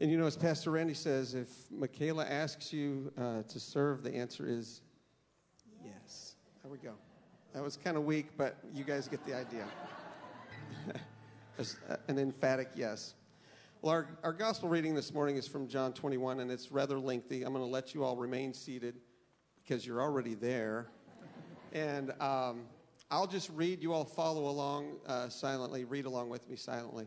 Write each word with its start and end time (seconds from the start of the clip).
And 0.00 0.10
you 0.10 0.18
know, 0.18 0.26
as 0.26 0.36
Pastor 0.36 0.72
Randy 0.72 0.94
says, 0.94 1.34
if 1.34 1.48
Michaela 1.70 2.24
asks 2.24 2.72
you 2.72 3.12
uh, 3.16 3.42
to 3.42 3.60
serve, 3.60 4.02
the 4.02 4.12
answer 4.12 4.44
is 4.46 4.80
yes. 5.84 6.34
There 6.62 6.72
we 6.72 6.78
go. 6.78 6.94
That 7.52 7.62
was 7.62 7.76
kind 7.76 7.96
of 7.96 8.04
weak, 8.04 8.30
but 8.36 8.56
you 8.74 8.82
guys 8.82 9.06
get 9.06 9.24
the 9.24 9.34
idea. 9.34 9.66
An 12.08 12.18
emphatic 12.18 12.70
yes. 12.74 13.14
Well, 13.82 13.92
our, 13.92 14.08
our 14.24 14.32
gospel 14.32 14.68
reading 14.68 14.94
this 14.94 15.14
morning 15.14 15.36
is 15.36 15.46
from 15.46 15.68
John 15.68 15.92
21, 15.92 16.40
and 16.40 16.50
it's 16.50 16.72
rather 16.72 16.98
lengthy. 16.98 17.44
I'm 17.44 17.52
going 17.52 17.64
to 17.64 17.70
let 17.70 17.94
you 17.94 18.02
all 18.02 18.16
remain 18.16 18.52
seated 18.52 18.96
because 19.62 19.86
you're 19.86 20.02
already 20.02 20.34
there. 20.34 20.88
And 21.72 22.10
um, 22.20 22.62
I'll 23.12 23.28
just 23.28 23.50
read. 23.50 23.80
You 23.80 23.92
all 23.92 24.04
follow 24.04 24.48
along 24.48 24.96
uh, 25.06 25.28
silently, 25.28 25.84
read 25.84 26.06
along 26.06 26.30
with 26.30 26.48
me 26.50 26.56
silently. 26.56 27.06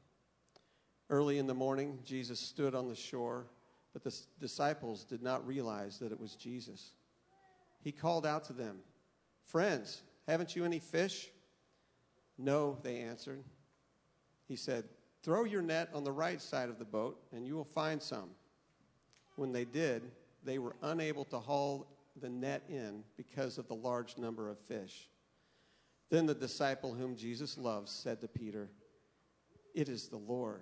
Early 1.11 1.39
in 1.39 1.45
the 1.45 1.53
morning, 1.53 1.99
Jesus 2.05 2.39
stood 2.39 2.73
on 2.73 2.87
the 2.87 2.95
shore, 2.95 3.45
but 3.91 4.01
the 4.01 4.17
disciples 4.39 5.03
did 5.03 5.21
not 5.21 5.45
realize 5.45 5.99
that 5.99 6.13
it 6.13 6.19
was 6.19 6.35
Jesus. 6.35 6.91
He 7.81 7.91
called 7.91 8.25
out 8.25 8.45
to 8.45 8.53
them, 8.53 8.77
Friends, 9.45 10.03
haven't 10.25 10.55
you 10.55 10.63
any 10.63 10.79
fish? 10.79 11.27
No, 12.37 12.77
they 12.81 12.99
answered. 12.99 13.43
He 14.47 14.55
said, 14.55 14.85
Throw 15.21 15.43
your 15.43 15.61
net 15.61 15.89
on 15.93 16.05
the 16.05 16.13
right 16.13 16.41
side 16.41 16.69
of 16.69 16.79
the 16.79 16.85
boat, 16.85 17.21
and 17.33 17.45
you 17.45 17.55
will 17.55 17.65
find 17.65 18.01
some. 18.01 18.29
When 19.35 19.51
they 19.51 19.65
did, 19.65 20.03
they 20.45 20.59
were 20.59 20.77
unable 20.81 21.25
to 21.25 21.39
haul 21.39 21.87
the 22.21 22.29
net 22.29 22.63
in 22.69 23.03
because 23.17 23.57
of 23.57 23.67
the 23.67 23.75
large 23.75 24.17
number 24.17 24.49
of 24.49 24.57
fish. 24.59 25.09
Then 26.09 26.25
the 26.25 26.33
disciple 26.33 26.93
whom 26.93 27.17
Jesus 27.17 27.57
loves 27.57 27.91
said 27.91 28.21
to 28.21 28.29
Peter, 28.29 28.69
It 29.75 29.89
is 29.89 30.07
the 30.07 30.17
Lord. 30.17 30.61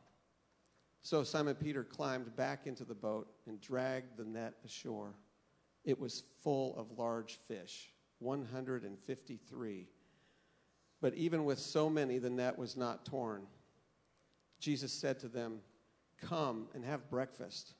So 1.03 1.23
Simon 1.23 1.55
Peter 1.55 1.83
climbed 1.83 2.35
back 2.35 2.67
into 2.67 2.85
the 2.85 2.95
boat 2.95 3.27
and 3.47 3.59
dragged 3.59 4.17
the 4.17 4.25
net 4.25 4.53
ashore. 4.63 5.15
It 5.83 5.99
was 5.99 6.23
full 6.43 6.75
of 6.77 6.97
large 6.97 7.39
fish, 7.47 7.91
153. 8.19 9.87
But 11.01 11.15
even 11.15 11.43
with 11.43 11.57
so 11.57 11.89
many, 11.89 12.19
the 12.19 12.29
net 12.29 12.57
was 12.57 12.77
not 12.77 13.05
torn. 13.05 13.47
Jesus 14.59 14.93
said 14.93 15.19
to 15.19 15.27
them, 15.27 15.61
Come 16.21 16.67
and 16.75 16.85
have 16.85 17.09
breakfast. 17.09 17.73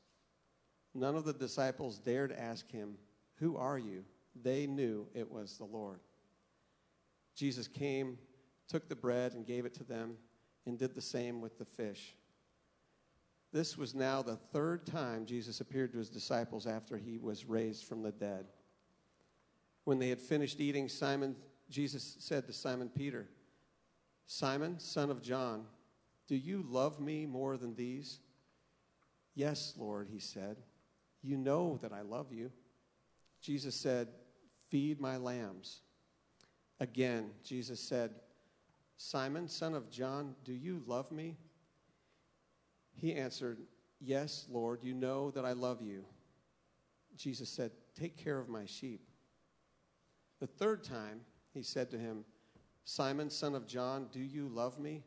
None 0.96 1.16
of 1.16 1.26
the 1.26 1.34
disciples 1.34 2.00
dared 2.00 2.32
ask 2.32 2.70
him, 2.72 2.98
Who 3.36 3.56
are 3.56 3.78
you? 3.78 4.04
They 4.42 4.66
knew 4.66 5.08
it 5.14 5.32
was 5.32 5.58
the 5.58 5.66
Lord. 5.66 6.00
Jesus 7.36 7.68
came, 7.68 8.18
took 8.68 8.90
the 8.90 8.96
bread, 8.96 9.34
and 9.34 9.46
gave 9.46 9.66
it 9.66 9.76
to 9.76 9.84
them, 9.84 10.16
and 10.66 10.80
did 10.80 10.96
the 10.96 11.02
same 11.02 11.40
with 11.40 11.60
the 11.60 11.66
fish. 11.66 12.16
This 13.52 13.78
was 13.78 13.94
now 13.94 14.22
the 14.22 14.38
third 14.38 14.86
time 14.86 15.26
Jesus 15.26 15.60
appeared 15.60 15.92
to 15.92 15.98
his 15.98 16.10
disciples 16.10 16.66
after 16.66 16.98
he 16.98 17.18
was 17.18 17.46
raised 17.46 17.84
from 17.86 18.02
the 18.02 18.12
dead. 18.12 18.46
When 19.84 20.00
they 20.00 20.10
had 20.10 20.22
finished 20.22 20.62
eating, 20.62 20.88
Simon, 20.88 21.36
Jesus 21.70 22.16
said 22.20 22.46
to 22.48 22.54
Simon 22.54 22.90
Peter, 22.90 23.28
Simon, 24.26 24.80
son 24.80 25.10
of 25.10 25.22
John, 25.22 25.66
do 26.28 26.36
you 26.36 26.64
love 26.70 27.02
me 27.02 27.26
more 27.26 27.58
than 27.58 27.76
these? 27.76 28.20
Yes, 29.36 29.74
Lord, 29.78 30.08
he 30.10 30.20
said. 30.20 30.58
You 31.22 31.36
know 31.36 31.78
that 31.82 31.92
I 31.92 32.02
love 32.02 32.32
you. 32.32 32.52
Jesus 33.42 33.76
said, 33.76 34.08
Feed 34.70 35.02
my 35.02 35.18
lambs. 35.18 35.82
Again, 36.80 37.32
Jesus 37.44 37.82
said, 37.82 38.12
Simon, 38.96 39.48
son 39.48 39.74
of 39.74 39.90
John, 39.90 40.36
do 40.46 40.54
you 40.54 40.82
love 40.86 41.12
me? 41.12 41.36
He 42.96 43.16
answered, 43.16 43.60
Yes, 44.00 44.46
Lord, 44.50 44.84
you 44.84 44.94
know 44.94 45.32
that 45.32 45.46
I 45.46 45.54
love 45.54 45.82
you. 45.82 46.04
Jesus 47.16 47.50
said, 47.50 47.72
Take 48.00 48.18
care 48.18 48.40
of 48.40 48.50
my 48.50 48.66
sheep. 48.66 49.02
The 50.40 50.48
third 50.48 50.84
time, 50.84 51.22
he 51.54 51.62
said 51.62 51.92
to 51.92 51.98
him, 51.98 52.26
Simon, 52.84 53.30
son 53.30 53.54
of 53.54 53.68
John, 53.68 54.08
do 54.12 54.20
you 54.20 54.48
love 54.48 54.80
me? 54.80 55.04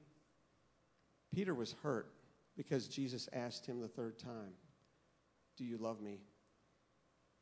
Peter 1.34 1.54
was 1.54 1.74
hurt 1.82 2.12
because 2.56 2.86
Jesus 2.86 3.28
asked 3.32 3.66
him 3.66 3.80
the 3.80 3.88
third 3.88 4.18
time, 4.18 4.52
Do 5.56 5.64
you 5.64 5.76
love 5.76 6.00
me? 6.00 6.20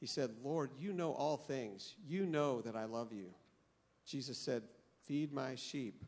He 0.00 0.06
said, 0.06 0.30
Lord, 0.42 0.70
you 0.78 0.92
know 0.92 1.12
all 1.12 1.36
things. 1.36 1.94
You 2.04 2.26
know 2.26 2.60
that 2.62 2.74
I 2.74 2.86
love 2.86 3.12
you. 3.12 3.26
Jesus 4.06 4.38
said, 4.38 4.62
Feed 5.04 5.32
my 5.32 5.54
sheep. 5.54 6.02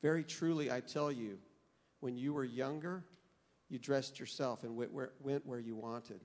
Very 0.00 0.24
truly, 0.24 0.70
I 0.70 0.80
tell 0.80 1.12
you, 1.12 1.38
when 2.02 2.16
you 2.16 2.32
were 2.32 2.44
younger, 2.44 3.04
you 3.68 3.78
dressed 3.78 4.18
yourself 4.18 4.64
and 4.64 4.74
went 4.74 4.92
where, 4.92 5.12
went 5.20 5.46
where 5.46 5.60
you 5.60 5.76
wanted. 5.76 6.20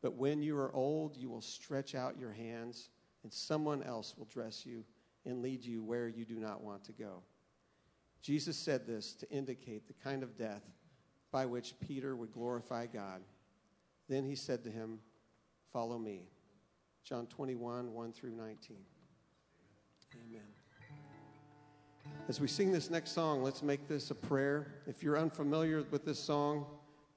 But 0.00 0.14
when 0.14 0.40
you 0.40 0.56
are 0.56 0.74
old, 0.74 1.18
you 1.18 1.28
will 1.28 1.42
stretch 1.42 1.94
out 1.94 2.18
your 2.18 2.32
hands, 2.32 2.88
and 3.22 3.30
someone 3.30 3.82
else 3.82 4.14
will 4.16 4.24
dress 4.24 4.64
you 4.64 4.84
and 5.26 5.42
lead 5.42 5.62
you 5.62 5.84
where 5.84 6.08
you 6.08 6.24
do 6.24 6.36
not 6.40 6.62
want 6.62 6.82
to 6.84 6.92
go. 6.92 7.22
Jesus 8.22 8.56
said 8.56 8.86
this 8.86 9.12
to 9.16 9.30
indicate 9.30 9.86
the 9.86 9.92
kind 9.92 10.22
of 10.22 10.38
death 10.38 10.62
by 11.30 11.44
which 11.44 11.78
Peter 11.78 12.16
would 12.16 12.32
glorify 12.32 12.86
God. 12.86 13.20
Then 14.08 14.24
he 14.24 14.34
said 14.34 14.64
to 14.64 14.70
him, 14.70 15.00
Follow 15.74 15.98
me. 15.98 16.30
John 17.04 17.26
21, 17.26 17.92
1 17.92 18.12
through 18.14 18.30
19. 18.30 18.78
Amen. 20.14 20.55
As 22.28 22.40
we 22.40 22.48
sing 22.48 22.72
this 22.72 22.90
next 22.90 23.12
song, 23.12 23.42
let's 23.42 23.62
make 23.62 23.86
this 23.86 24.10
a 24.10 24.14
prayer. 24.14 24.74
If 24.86 25.02
you're 25.02 25.18
unfamiliar 25.18 25.84
with 25.90 26.04
this 26.04 26.18
song, 26.18 26.66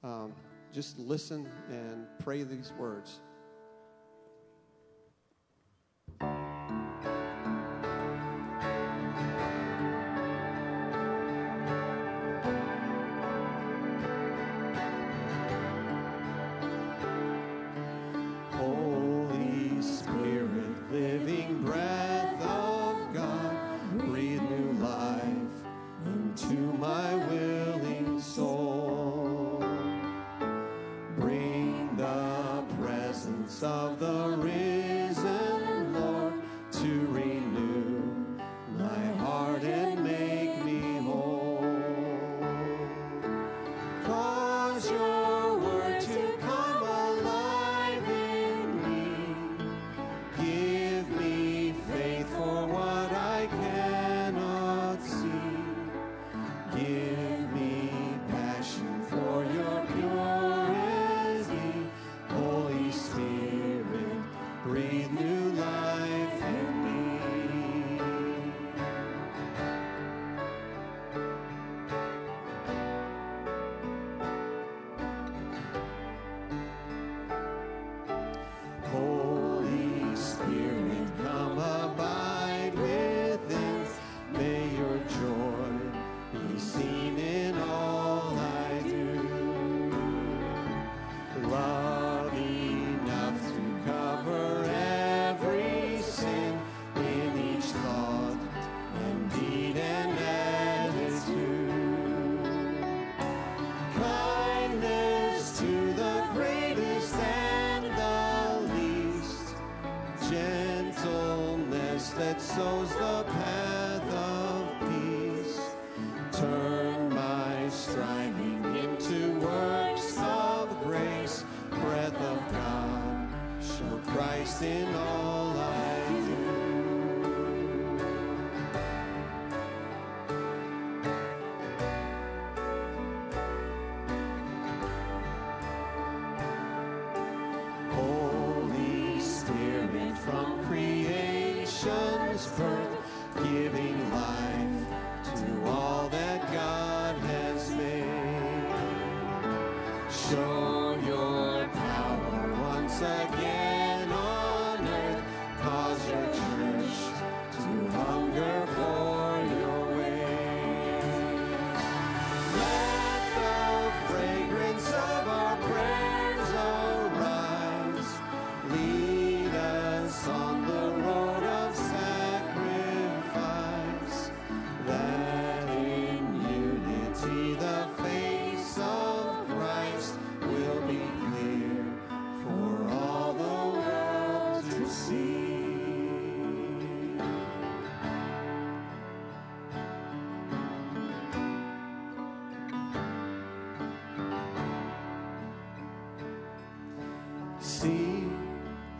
um, 0.04 0.32
just 0.72 0.98
listen 0.98 1.48
and 1.68 2.06
pray 2.20 2.42
these 2.44 2.72
words. 2.78 3.20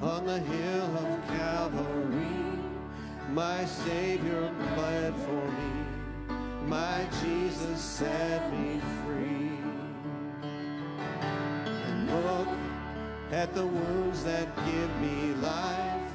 On 0.02 0.24
the 0.24 0.38
hill 0.38 0.96
of 0.96 1.26
Calvary, 1.28 2.26
my 3.32 3.64
Savior 3.66 4.50
bled 4.74 5.14
for 5.14 5.50
me, 5.52 6.36
my 6.66 7.06
Jesus 7.22 7.80
set 7.80 8.50
me 8.52 8.80
free. 9.04 9.58
And 10.42 12.10
look 12.10 12.48
at 13.30 13.54
the 13.54 13.66
wounds 13.66 14.24
that 14.24 14.48
give 14.64 15.00
me 15.00 15.34
life, 15.34 16.10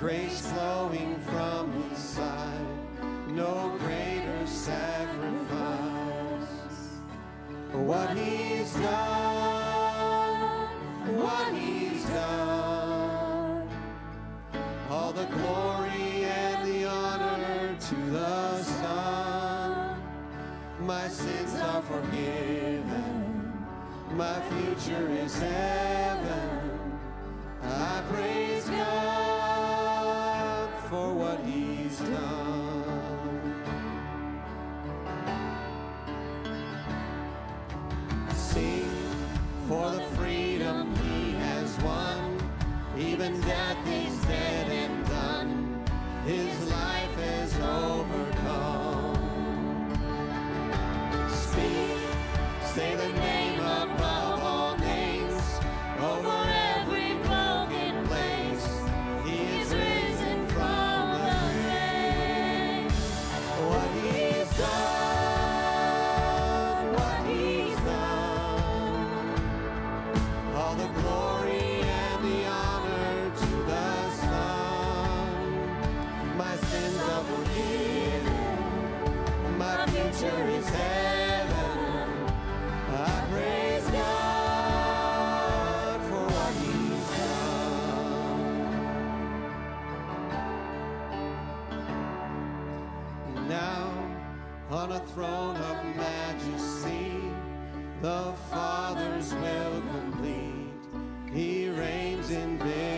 grace 0.00 0.40
flowing 0.52 1.20
from 1.20 1.72
His 1.90 1.98
side, 1.98 2.66
no 3.28 3.76
greater 3.80 4.46
sacrifice. 4.46 5.26
What 7.72 8.16
He's 8.16 8.72
done, 8.72 10.68
what 11.18 11.54
He's 11.54 11.75
the 15.16 15.24
glory 15.24 16.24
and 16.24 16.68
the 16.68 16.84
honor 16.84 17.74
to 17.80 17.94
the 18.10 18.62
Son. 18.62 19.98
My 20.80 21.08
sins 21.08 21.54
are 21.54 21.80
forgiven. 21.80 23.64
My 24.12 24.38
future 24.50 25.08
is 25.10 25.38
heaven. 25.38 26.98
I 27.62 28.02
praise 28.10 28.68
God 28.68 29.25
on 94.76 94.92
a 94.92 95.00
throne 95.14 95.56
of 95.56 95.96
majesty, 95.96 97.10
the 98.02 98.34
Father's 98.50 99.32
will 99.32 99.80
complete. 99.80 101.32
He 101.32 101.70
reigns 101.70 102.30
in 102.30 102.58
victory. 102.58 102.95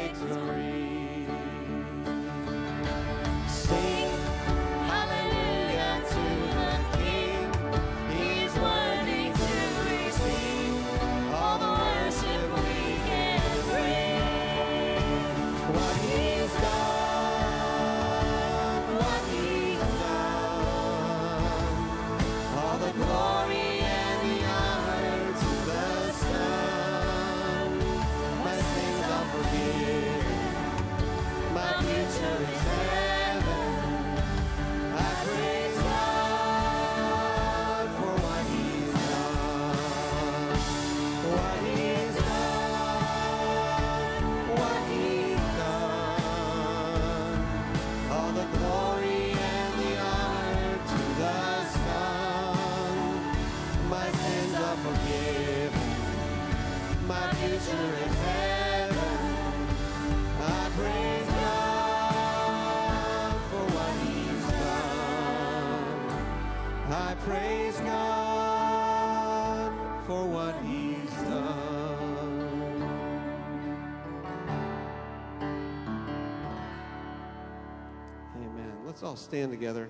All 79.09 79.17
stand 79.17 79.51
together. 79.51 79.89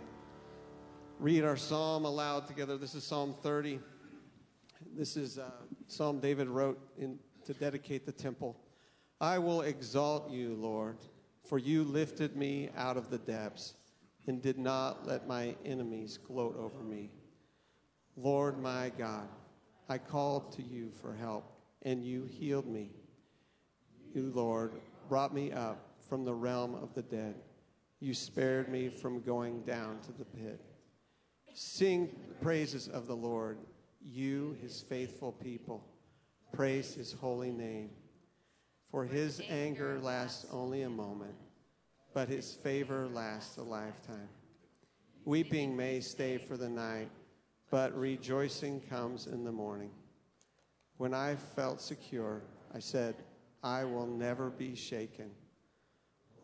Read 1.18 1.42
our 1.42 1.56
psalm 1.56 2.04
aloud 2.04 2.46
together. 2.46 2.78
This 2.78 2.94
is 2.94 3.02
Psalm 3.02 3.34
30. 3.42 3.80
This 4.96 5.16
is 5.16 5.40
uh, 5.40 5.50
Psalm 5.88 6.20
David 6.20 6.46
wrote 6.46 6.78
in, 6.96 7.18
to 7.44 7.52
dedicate 7.52 8.06
the 8.06 8.12
temple. 8.12 8.56
I 9.20 9.40
will 9.40 9.62
exalt 9.62 10.30
you, 10.30 10.54
Lord, 10.54 10.98
for 11.48 11.58
you 11.58 11.82
lifted 11.82 12.37
me 12.37 12.68
out 12.76 12.96
of 12.96 13.10
the 13.10 13.18
depths. 13.18 13.75
and 14.28 14.40
did 14.40 14.56
not 14.56 15.04
let 15.04 15.26
my 15.26 15.56
enemies 15.64 16.16
gloat 16.16 16.56
over 16.56 16.84
me. 16.84 17.10
Lord 18.16 18.62
my 18.62 18.92
God, 18.96 19.26
I 19.88 19.98
called 19.98 20.52
to 20.52 20.62
you 20.62 20.92
for 20.92 21.12
help, 21.12 21.58
and 21.82 22.04
you 22.04 22.25
healed 22.26 22.68
me. 22.68 22.92
You, 24.14 24.30
Lord, 24.32 24.75
brought 25.08 25.34
me 25.34 25.50
up 25.50 25.96
from 26.08 26.25
the 26.25 26.34
realm 26.34 26.76
of 26.76 26.94
the 26.94 27.02
dead. 27.02 27.34
You 28.00 28.14
spared 28.14 28.69
me 28.69 28.88
from 28.88 29.21
going 29.23 29.62
down 29.62 29.99
to 30.02 30.12
the 30.12 30.25
pit. 30.25 30.61
Sing 31.52 32.14
praises 32.40 32.88
of 32.88 33.07
the 33.07 33.17
Lord, 33.17 33.59
you, 34.00 34.57
his 34.62 34.81
faithful 34.81 35.33
people. 35.33 35.85
Praise 36.52 36.95
his 36.95 37.12
holy 37.12 37.50
name. 37.50 37.90
For 38.90 39.05
his 39.05 39.43
anger 39.50 39.99
lasts 40.00 40.47
only 40.52 40.83
a 40.83 40.90
moment, 40.90 41.35
but 42.14 42.28
his 42.28 42.55
favor 42.55 43.09
lasts 43.09 43.57
a 43.57 43.62
lifetime. 43.62 44.28
Weeping 45.25 45.76
may 45.76 46.00
stay 46.00 46.38
for 46.38 46.57
the 46.57 46.69
night, 46.69 47.11
but 47.71 47.95
rejoicing 47.99 48.81
comes 48.81 49.26
in 49.26 49.45
the 49.45 49.52
morning. 49.52 49.90
When 50.97 51.12
I 51.12 51.35
felt 51.35 51.81
secure, 51.81 52.43
I 52.75 52.78
said, 52.78 53.17
I 53.62 53.85
will 53.85 54.07
never 54.07 54.49
be 54.50 54.75
shaken. 54.75 55.31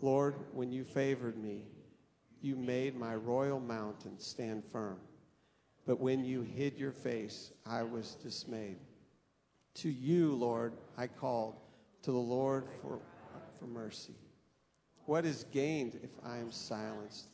Lord, 0.04 0.34
when 0.52 0.70
you 0.70 0.84
favored 0.84 1.38
me, 1.38 1.62
you 2.42 2.56
made 2.56 2.94
my 2.94 3.14
royal 3.14 3.58
mountain 3.58 4.18
stand 4.18 4.62
firm. 4.62 4.98
But 5.86 5.98
when 5.98 6.26
you 6.26 6.42
hid 6.42 6.76
your 6.76 6.92
face, 6.92 7.52
I 7.64 7.84
was 7.84 8.14
dismayed. 8.16 8.76
To 9.76 9.88
you, 9.88 10.34
Lord, 10.34 10.74
I 10.98 11.06
called, 11.06 11.56
to 12.02 12.12
the 12.12 12.18
Lord 12.18 12.66
for, 12.82 12.98
for 13.58 13.64
mercy. 13.64 14.12
What 15.06 15.24
is 15.24 15.46
gained 15.52 15.98
if 16.02 16.10
I 16.22 16.36
am 16.36 16.52
silenced, 16.52 17.28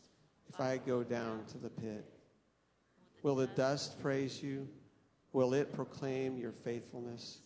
if 0.49 0.61
I 0.61 0.77
go 0.77 1.03
down 1.03 1.47
to 1.47 1.59
the 1.59 1.71
pit? 1.71 2.05
Will 3.25 3.35
the 3.35 3.49
dust 3.49 4.01
praise 4.01 4.45
you? 4.45 4.69
Will 5.33 5.55
it 5.55 5.75
proclaim 5.75 6.39
your 6.39 6.53
faithfulness? 6.53 7.41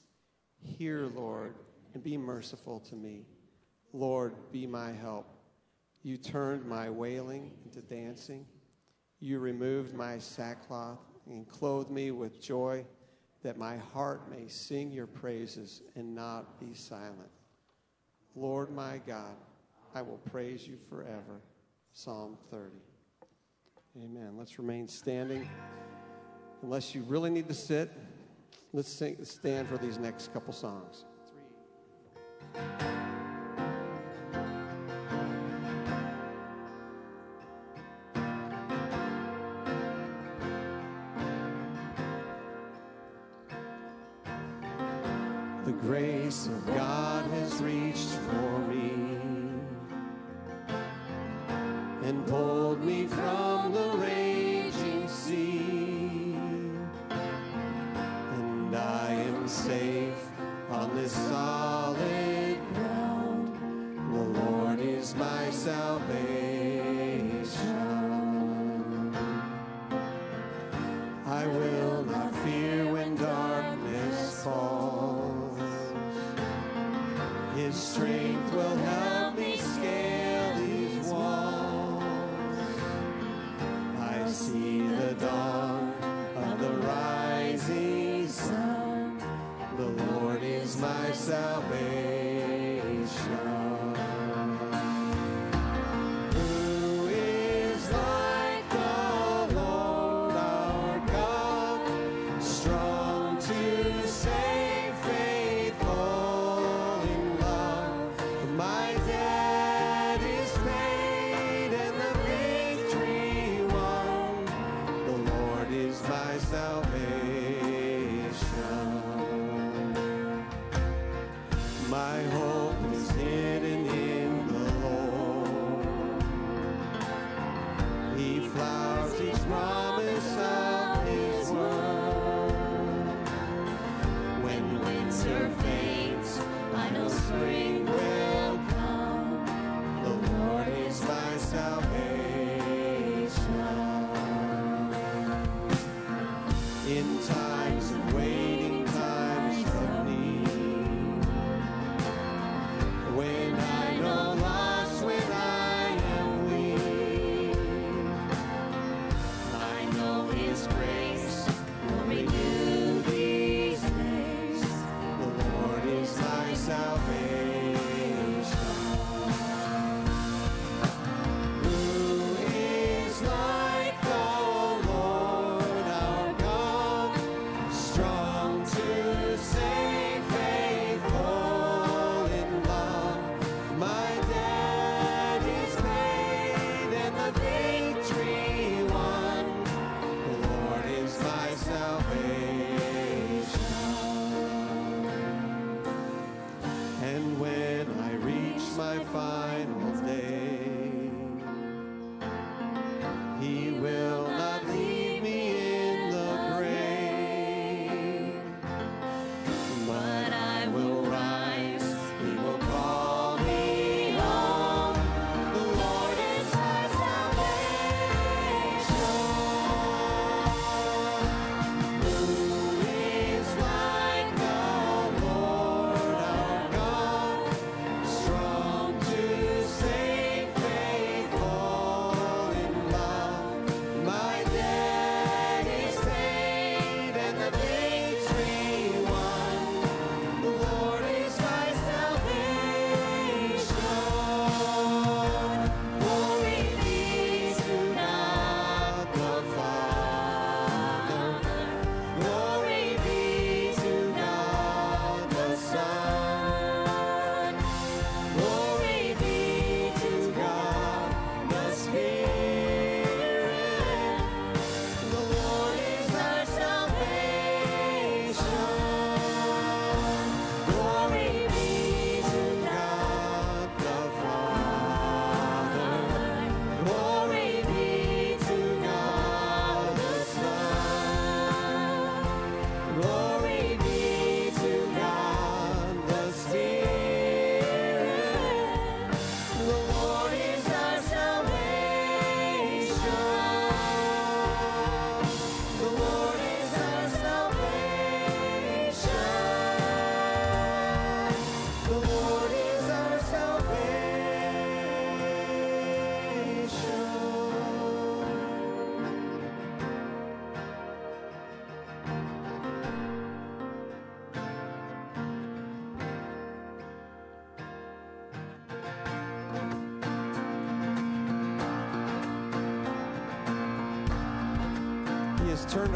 Hear, 0.61 1.07
Lord, 1.07 1.55
and 1.95 2.05
be 2.05 2.19
merciful 2.19 2.81
to 2.81 2.95
me. 2.95 3.25
Lord, 3.95 4.35
be 4.51 4.67
my 4.67 4.91
help. 4.91 5.27
You 6.03 6.17
turned 6.17 6.67
my 6.67 6.91
wailing 6.91 7.53
into 7.65 7.81
dancing. 7.81 8.45
You 9.21 9.39
removed 9.39 9.95
my 9.95 10.19
sackcloth 10.19 10.99
and 11.27 11.49
clothed 11.49 11.93
me 11.93 12.11
with 12.11 12.43
joy, 12.43 12.85
that 13.45 13.57
my 13.57 13.77
heart 13.77 14.29
may 14.29 14.49
sing 14.49 14.91
your 14.91 15.07
praises 15.07 15.81
and 15.95 16.13
not 16.13 16.59
be 16.59 16.75
silent. 16.75 17.31
Lord 18.35 18.71
my 18.73 19.01
God, 19.07 19.37
I 19.95 20.03
will 20.03 20.19
praise 20.31 20.67
you 20.67 20.77
forever. 20.91 21.41
Psalm 21.93 22.37
30. 22.51 22.71
Amen. 24.03 24.33
Let's 24.37 24.59
remain 24.59 24.89
standing. 24.89 25.49
Unless 26.63 26.97
you 26.97 27.03
really 27.03 27.31
need 27.31 27.47
to 27.47 27.55
sit, 27.55 27.93
let's 28.73 28.93
sing, 28.93 29.25
stand 29.25 29.69
for 29.69 29.79
these 29.79 29.99
next 29.99 30.33
couple 30.33 30.53
songs. 30.53 31.05
Three. 32.53 33.04
Reached 47.95 48.09
for 48.27 48.44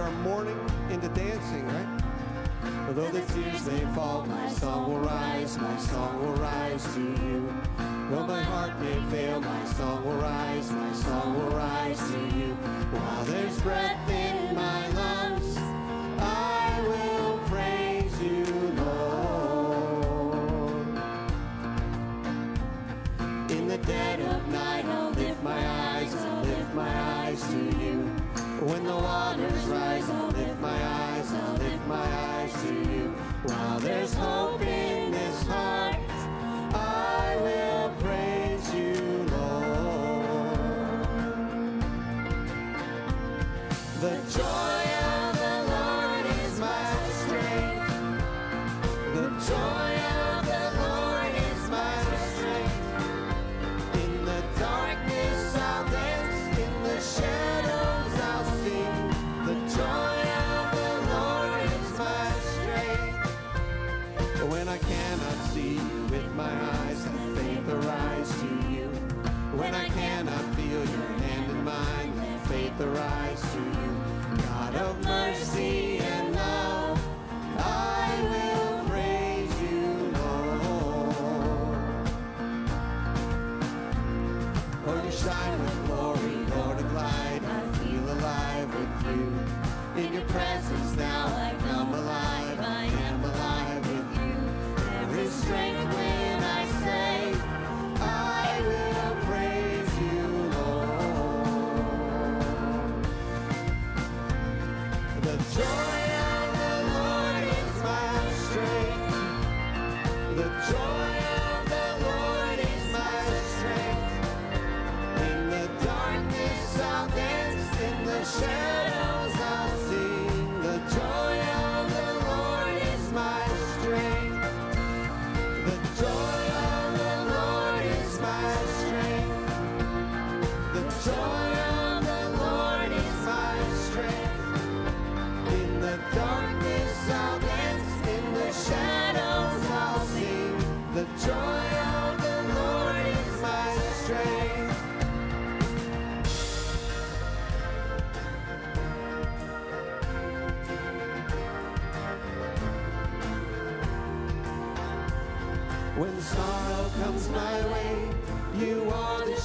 our 0.09 0.15
mourning 0.23 0.59
into 0.91 1.09
dancing, 1.09 1.67
right? 1.67 2.03
Although 2.87 3.11
the 3.11 3.21
tears 3.33 3.67
may 3.67 3.85
fall, 3.95 4.25
my 4.25 4.49
song 4.49 4.91
will 4.91 5.01
rise, 5.01 5.59
my 5.59 5.77
song 5.77 6.21
will 6.21 6.35
rise 6.37 6.83
to 6.95 7.01
you. 7.01 7.53
Though 8.11 8.27
my 8.27 8.43
heart 8.43 8.81
may 8.81 9.01
fail, 9.11 9.41
my 9.41 9.65
song 9.67 10.05
will 10.07 10.17
rise, 10.17 10.71
my 10.71 10.93
song 10.93 11.37
will 11.39 11.51
rise 11.51 11.99
to 11.99 12.21
you. 12.37 12.55
While 12.91 13.25
there's 13.25 13.61
breath 13.61 14.08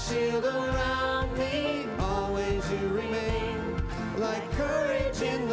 shield 0.09 0.43
around 0.43 1.37
me. 1.37 1.85
Always 1.99 2.63
you 2.71 2.87
remain 2.89 3.81
like 4.17 4.51
courage 4.51 5.21
in 5.21 5.47
the 5.47 5.52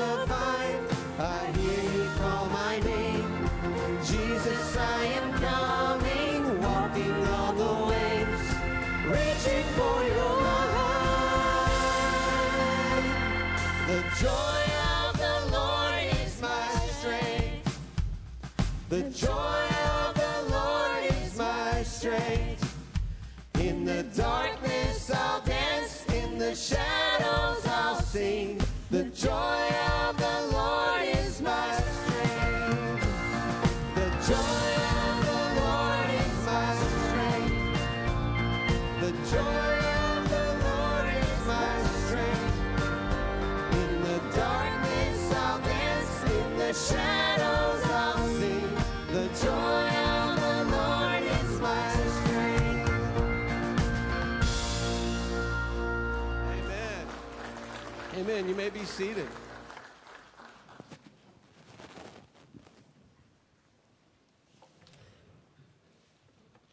You 58.51 58.57
may 58.57 58.69
be 58.69 58.85
seated. 58.85 59.29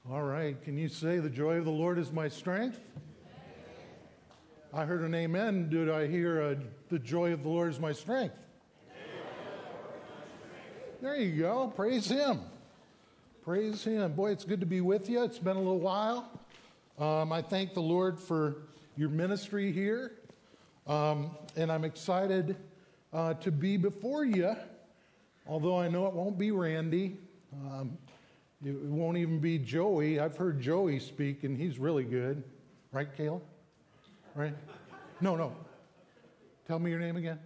All 0.10 0.24
right, 0.24 0.60
can 0.64 0.76
you 0.76 0.90
say 0.90 1.20
the 1.20 1.30
joy 1.30 1.58
of 1.58 1.66
the 1.66 1.70
Lord 1.72 2.00
is 2.00 2.12
my 2.12 2.30
strength? 2.30 2.80
I 4.74 4.86
heard 4.86 5.02
an 5.02 5.14
amen. 5.14 5.70
Did 5.70 5.88
I 5.88 6.08
hear 6.08 6.42
a, 6.42 6.58
the 6.90 6.98
joy 6.98 7.32
of 7.32 7.44
the 7.44 7.50
Lord 7.50 7.70
is 7.70 7.80
my 7.80 7.94
strength? 7.94 8.34
There 11.00 11.16
you 11.16 11.40
go. 11.40 11.72
Praise 11.76 12.10
Him. 12.10 12.40
Praise 13.44 13.84
Him. 13.84 14.14
Boy, 14.14 14.32
it's 14.32 14.46
good 14.46 14.62
to 14.62 14.66
be 14.66 14.82
with 14.82 15.12
you. 15.12 15.24
It's 15.24 15.38
been 15.38 15.58
a 15.58 15.60
little 15.60 15.80
while. 15.80 16.28
Um, 16.98 17.32
I 17.32 17.44
thank 17.44 17.76
the 17.76 17.84
Lord 17.84 18.20
for 18.20 18.64
your 18.96 19.10
ministry 19.10 19.72
here. 19.72 20.14
Um, 20.88 21.32
and 21.58 21.70
I'm 21.70 21.84
excited 21.84 22.56
uh, 23.12 23.34
to 23.36 23.52
be 23.52 23.76
before 23.76 24.24
you, 24.24 24.56
although 25.46 25.78
I 25.78 25.90
know 25.90 26.08
it 26.08 26.14
won't 26.14 26.38
be 26.38 26.52
Randy. 26.52 27.18
Um, 27.54 27.98
it 28.66 28.74
won't 28.74 29.18
even 29.18 29.40
be 29.40 29.60
Joey. 29.60 30.20
I've 30.20 30.38
heard 30.38 30.62
Joey 30.62 31.00
speak, 31.00 31.44
and 31.44 31.58
he's 31.58 31.78
really 31.78 32.06
good. 32.06 32.42
Right, 32.94 33.08
Kayla? 33.18 33.42
Right? 34.34 34.54
No, 35.20 35.36
no. 35.36 35.54
Tell 36.68 36.80
me 36.80 36.90
your 36.90 37.00
name 37.00 37.18
again. 37.18 37.40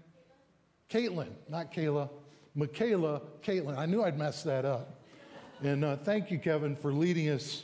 Caitlin, 0.89 1.29
not 1.49 1.73
Kayla. 1.73 2.09
Michaela, 2.53 3.21
Caitlin. 3.43 3.77
I 3.77 3.85
knew 3.87 4.03
I'd 4.03 4.19
mess 4.19 4.43
that 4.43 4.65
up. 4.65 5.01
And 5.63 5.83
uh, 5.83 5.95
thank 5.97 6.29
you, 6.29 6.37
Kevin, 6.37 6.75
for 6.75 6.93
leading 6.93 7.29
us 7.29 7.63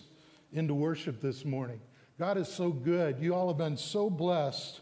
into 0.54 0.74
worship 0.74 1.22
this 1.22 1.46
morning. 1.46 1.82
God 2.18 2.38
is 2.38 2.48
so 2.48 2.70
good. 2.72 3.20
You 3.20 3.36
all 3.36 3.48
have 3.50 3.58
been 3.58 3.78
so 3.78 4.10
blessed 4.10 4.82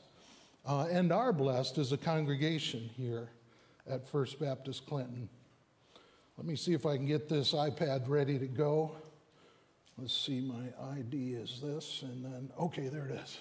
uh, 0.66 0.88
and 0.90 1.12
are 1.12 1.32
blessed 1.32 1.78
as 1.78 1.92
a 1.92 1.98
congregation 1.98 2.90
here 2.98 3.30
at 3.88 4.08
First 4.08 4.40
Baptist 4.40 4.86
Clinton. 4.88 5.30
Let 6.38 6.48
me 6.48 6.56
see 6.56 6.74
if 6.74 6.86
I 6.86 6.98
can 6.98 7.06
get 7.06 7.30
this 7.30 7.54
iPad 7.54 8.10
ready 8.10 8.40
to 8.40 8.48
go. 8.48 8.96
Let's 9.98 10.14
see, 10.14 10.42
my 10.42 10.96
ID 10.98 11.36
is 11.36 11.62
this, 11.62 12.02
and 12.02 12.26
then, 12.26 12.52
okay, 12.60 12.90
there 12.90 13.08
it 13.08 13.22
is. 13.24 13.38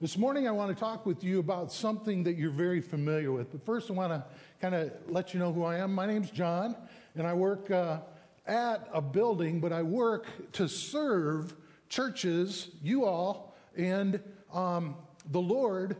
This 0.00 0.18
morning, 0.18 0.46
I 0.46 0.50
want 0.50 0.76
to 0.76 0.78
talk 0.78 1.06
with 1.06 1.24
you 1.24 1.38
about 1.38 1.72
something 1.72 2.24
that 2.24 2.34
you're 2.34 2.50
very 2.50 2.82
familiar 2.82 3.32
with. 3.32 3.52
But 3.52 3.64
first, 3.64 3.90
I 3.90 3.94
want 3.94 4.12
to 4.12 4.24
kind 4.60 4.74
of 4.74 4.92
let 5.08 5.32
you 5.32 5.40
know 5.40 5.52
who 5.52 5.64
I 5.64 5.78
am. 5.78 5.94
My 5.94 6.04
name's 6.04 6.30
John, 6.30 6.76
and 7.14 7.26
I 7.26 7.32
work 7.32 7.70
uh, 7.70 8.00
at 8.46 8.86
a 8.92 9.00
building, 9.00 9.60
but 9.60 9.72
I 9.72 9.82
work 9.82 10.26
to 10.52 10.68
serve 10.68 11.54
churches, 11.88 12.68
you 12.82 13.06
all, 13.06 13.56
and 13.76 14.20
um, 14.52 14.96
the 15.30 15.40
Lord 15.40 15.96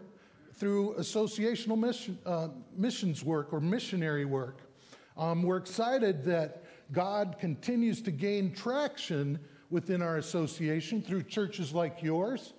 through 0.56 0.94
associational 0.98 1.78
mission, 1.78 2.18
uh, 2.24 2.48
missions 2.76 3.24
work 3.24 3.52
or 3.52 3.60
missionary 3.60 4.24
work. 4.24 4.58
Um, 5.16 5.42
we're 5.42 5.56
excited 5.56 6.24
that 6.24 6.64
God 6.92 7.36
continues 7.38 8.02
to 8.02 8.10
gain 8.10 8.54
traction 8.54 9.38
within 9.70 10.02
our 10.02 10.18
association 10.18 11.02
through 11.02 11.24
churches 11.24 11.72
like 11.72 12.02
yours 12.02 12.52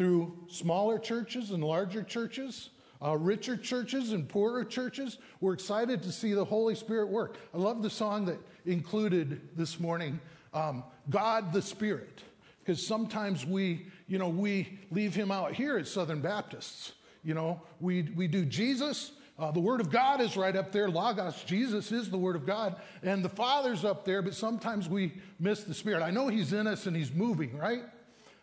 through 0.00 0.34
smaller 0.48 0.98
churches 0.98 1.50
and 1.50 1.62
larger 1.62 2.02
churches, 2.02 2.70
uh, 3.02 3.14
richer 3.18 3.54
churches 3.54 4.12
and 4.12 4.26
poorer 4.26 4.64
churches. 4.64 5.18
We're 5.42 5.52
excited 5.52 6.02
to 6.04 6.10
see 6.10 6.32
the 6.32 6.44
Holy 6.44 6.74
Spirit 6.74 7.08
work. 7.08 7.36
I 7.52 7.58
love 7.58 7.82
the 7.82 7.90
song 7.90 8.24
that 8.24 8.38
included 8.64 9.56
this 9.58 9.78
morning, 9.78 10.18
um, 10.54 10.84
God 11.10 11.52
the 11.52 11.60
Spirit, 11.60 12.22
because 12.60 12.82
sometimes 12.86 13.44
we, 13.44 13.88
you 14.08 14.18
know, 14.18 14.30
we 14.30 14.78
leave 14.90 15.14
him 15.14 15.30
out 15.30 15.52
here 15.52 15.76
at 15.76 15.86
Southern 15.86 16.22
Baptists. 16.22 16.92
You 17.22 17.34
know, 17.34 17.62
we, 17.80 18.02
we 18.02 18.26
do 18.26 18.44
Jesus, 18.44 19.12
uh, 19.40 19.50
the 19.50 19.60
Word 19.60 19.80
of 19.80 19.90
God 19.90 20.20
is 20.20 20.36
right 20.36 20.54
up 20.54 20.70
there. 20.70 20.90
Logos, 20.90 21.42
Jesus 21.44 21.92
is 21.92 22.10
the 22.10 22.18
Word 22.18 22.36
of 22.36 22.44
God. 22.44 22.76
And 23.02 23.24
the 23.24 23.30
Father's 23.30 23.86
up 23.86 24.04
there, 24.04 24.20
but 24.20 24.34
sometimes 24.34 24.86
we 24.86 25.14
miss 25.38 25.64
the 25.64 25.72
Spirit. 25.72 26.02
I 26.02 26.10
know 26.10 26.28
He's 26.28 26.52
in 26.52 26.66
us 26.66 26.86
and 26.86 26.94
He's 26.94 27.10
moving, 27.10 27.56
right? 27.56 27.84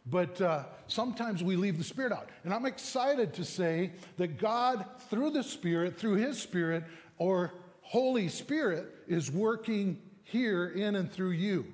But 0.07 0.41
uh, 0.41 0.63
sometimes 0.87 1.43
we 1.43 1.55
leave 1.55 1.77
the 1.77 1.83
Spirit 1.83 2.11
out. 2.11 2.29
And 2.43 2.51
I'm 2.51 2.65
excited 2.65 3.35
to 3.35 3.45
say 3.45 3.91
that 4.17 4.39
God, 4.39 4.85
through 5.11 5.31
the 5.31 5.43
Spirit, 5.43 5.99
through 5.99 6.15
His 6.15 6.41
Spirit, 6.41 6.83
or 7.19 7.53
Holy 7.81 8.27
Spirit, 8.27 8.87
is 9.07 9.31
working 9.31 10.01
here 10.23 10.69
in 10.69 10.95
and 10.95 11.11
through 11.11 11.31
you. 11.31 11.65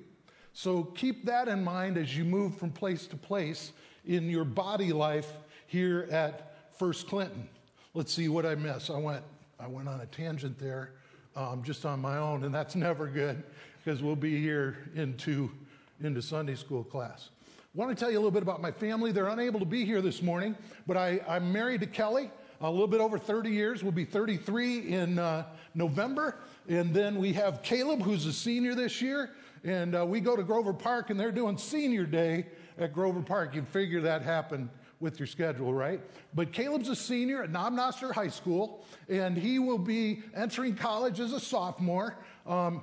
So 0.52 0.84
keep 0.84 1.24
that 1.24 1.48
in 1.48 1.64
mind 1.64 1.96
as 1.96 2.14
you 2.14 2.24
move 2.24 2.58
from 2.58 2.72
place 2.72 3.06
to 3.06 3.16
place 3.16 3.72
in 4.04 4.28
your 4.28 4.44
body 4.44 4.92
life 4.92 5.32
here 5.66 6.08
at 6.10 6.53
First 6.78 7.06
Clinton. 7.06 7.48
Let's 7.94 8.12
see 8.12 8.28
what 8.28 8.44
I 8.44 8.56
miss. 8.56 8.90
I 8.90 8.98
went, 8.98 9.22
I 9.60 9.68
went 9.68 9.88
on 9.88 10.00
a 10.00 10.06
tangent 10.06 10.58
there 10.58 10.90
um, 11.36 11.62
just 11.62 11.86
on 11.86 12.00
my 12.00 12.16
own, 12.16 12.44
and 12.44 12.54
that's 12.54 12.74
never 12.74 13.06
good 13.06 13.42
because 13.84 14.02
we'll 14.02 14.16
be 14.16 14.40
here 14.40 14.90
into, 14.94 15.50
into 16.02 16.20
Sunday 16.20 16.56
school 16.56 16.82
class. 16.82 17.30
Want 17.74 17.90
to 17.90 17.96
tell 17.96 18.10
you 18.10 18.18
a 18.18 18.20
little 18.20 18.30
bit 18.30 18.42
about 18.42 18.60
my 18.60 18.70
family. 18.70 19.12
They're 19.12 19.28
unable 19.28 19.60
to 19.60 19.66
be 19.66 19.84
here 19.84 20.00
this 20.00 20.22
morning, 20.22 20.56
but 20.86 20.96
I, 20.96 21.20
am 21.26 21.52
married 21.52 21.80
to 21.80 21.86
Kelly 21.86 22.30
a 22.60 22.70
little 22.70 22.86
bit 22.86 23.00
over 23.00 23.18
30 23.18 23.50
years. 23.50 23.82
We'll 23.82 23.92
be 23.92 24.04
33 24.04 24.92
in 24.92 25.18
uh, 25.18 25.44
November. 25.74 26.36
And 26.68 26.94
then 26.94 27.16
we 27.16 27.32
have 27.34 27.62
Caleb, 27.62 28.02
who's 28.02 28.26
a 28.26 28.32
senior 28.32 28.74
this 28.74 29.02
year. 29.02 29.30
And 29.64 29.96
uh, 29.96 30.06
we 30.06 30.20
go 30.20 30.36
to 30.36 30.42
Grover 30.42 30.72
Park, 30.72 31.10
and 31.10 31.18
they're 31.18 31.32
doing 31.32 31.58
senior 31.58 32.04
day 32.04 32.46
at 32.78 32.92
Grover 32.92 33.22
Park. 33.22 33.54
You'd 33.54 33.68
figure 33.68 34.00
that 34.02 34.22
happened 34.22 34.68
with 35.00 35.18
your 35.18 35.26
schedule, 35.26 35.72
right? 35.72 36.00
But 36.34 36.52
Caleb's 36.52 36.88
a 36.88 36.96
senior 36.96 37.42
at 37.42 37.50
Knob 37.50 37.72
Noster 37.72 38.12
High 38.12 38.28
School, 38.28 38.84
and 39.08 39.36
he 39.36 39.58
will 39.58 39.78
be 39.78 40.22
entering 40.34 40.74
college 40.74 41.20
as 41.20 41.32
a 41.32 41.40
sophomore 41.40 42.16
um, 42.46 42.82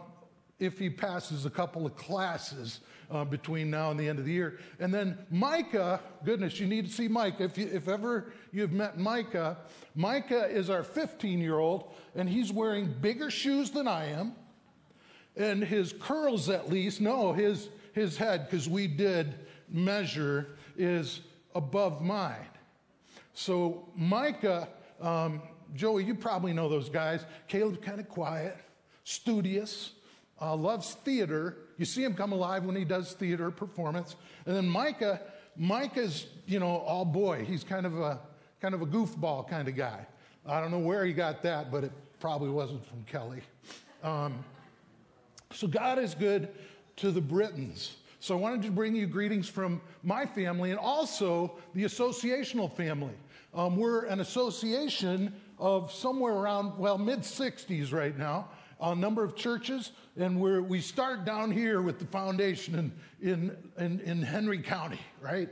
if 0.59 0.77
he 0.77 0.89
passes 0.89 1.45
a 1.45 1.49
couple 1.49 1.85
of 1.85 1.95
classes 1.95 2.81
uh, 3.11 3.25
between 3.25 3.69
now 3.69 3.91
and 3.91 3.99
the 3.99 4.07
end 4.07 4.19
of 4.19 4.25
the 4.25 4.31
year. 4.31 4.59
And 4.79 4.93
then 4.93 5.17
Micah, 5.29 5.99
goodness, 6.23 6.59
you 6.59 6.67
need 6.67 6.85
to 6.85 6.91
see 6.91 7.07
Micah. 7.07 7.43
If, 7.43 7.57
you, 7.57 7.69
if 7.71 7.87
ever 7.87 8.31
you've 8.51 8.71
met 8.71 8.97
Micah, 8.97 9.57
Micah 9.95 10.45
is 10.45 10.69
our 10.69 10.83
15 10.83 11.39
year 11.39 11.59
old, 11.59 11.93
and 12.15 12.29
he's 12.29 12.51
wearing 12.51 12.93
bigger 13.01 13.29
shoes 13.29 13.71
than 13.71 13.87
I 13.87 14.05
am. 14.11 14.33
And 15.35 15.63
his 15.63 15.93
curls, 15.93 16.49
at 16.49 16.69
least, 16.69 17.01
no, 17.01 17.33
his, 17.33 17.69
his 17.93 18.17
head, 18.17 18.49
because 18.49 18.67
we 18.67 18.87
did 18.87 19.35
measure, 19.69 20.55
is 20.77 21.21
above 21.55 22.01
mine. 22.01 22.47
So 23.33 23.87
Micah, 23.95 24.67
um, 25.01 25.41
Joey, 25.75 26.03
you 26.03 26.15
probably 26.15 26.53
know 26.53 26.69
those 26.69 26.89
guys. 26.89 27.25
Caleb's 27.47 27.79
kind 27.83 27.99
of 27.99 28.09
quiet, 28.09 28.57
studious, 29.03 29.91
uh, 30.41 30.55
loves 30.55 30.95
theater, 31.05 31.57
you 31.81 31.85
see 31.85 32.03
him 32.03 32.13
come 32.13 32.31
alive 32.31 32.63
when 32.63 32.75
he 32.75 32.85
does 32.85 33.13
theater 33.13 33.49
performance. 33.49 34.15
And 34.45 34.55
then 34.55 34.69
Micah, 34.69 35.19
Micah's, 35.55 36.27
you 36.45 36.59
know, 36.59 36.77
all 36.77 37.05
boy. 37.05 37.43
He's 37.43 37.63
kind 37.63 37.87
of 37.87 37.99
a 37.99 38.19
kind 38.61 38.75
of 38.75 38.83
a 38.83 38.85
goofball 38.85 39.49
kind 39.49 39.67
of 39.67 39.75
guy. 39.75 40.05
I 40.45 40.61
don't 40.61 40.69
know 40.69 40.77
where 40.77 41.03
he 41.05 41.11
got 41.13 41.41
that, 41.41 41.71
but 41.71 41.83
it 41.83 41.91
probably 42.19 42.51
wasn't 42.51 42.85
from 42.85 43.03
Kelly. 43.05 43.41
Um, 44.03 44.45
so 45.51 45.67
God 45.67 45.97
is 45.97 46.13
good 46.13 46.49
to 46.97 47.09
the 47.09 47.19
Britons. 47.21 47.95
So 48.21 48.37
I 48.37 48.39
wanted 48.39 48.61
to 48.61 48.71
bring 48.71 48.95
you 48.95 49.07
greetings 49.07 49.49
from 49.49 49.81
my 50.03 50.27
family 50.27 50.69
and 50.69 50.79
also 50.79 51.57
the 51.73 51.85
associational 51.85 52.71
family. 52.71 53.15
Um, 53.51 53.75
we're 53.75 54.05
an 54.05 54.19
association 54.19 55.33
of 55.57 55.91
somewhere 55.91 56.35
around, 56.35 56.77
well, 56.77 56.99
mid 56.99 57.21
60s 57.21 57.91
right 57.91 58.15
now 58.15 58.47
a 58.79 58.95
number 58.95 59.23
of 59.23 59.35
churches, 59.35 59.91
and 60.17 60.39
we 60.39 60.59
we 60.59 60.81
start 60.81 61.23
down 61.23 61.51
here 61.51 61.81
with 61.81 61.99
the 61.99 62.05
foundation 62.05 62.75
in, 63.21 63.29
in, 63.31 63.57
in, 63.77 63.99
in 64.01 64.21
Henry 64.23 64.59
County, 64.59 64.99
right? 65.21 65.49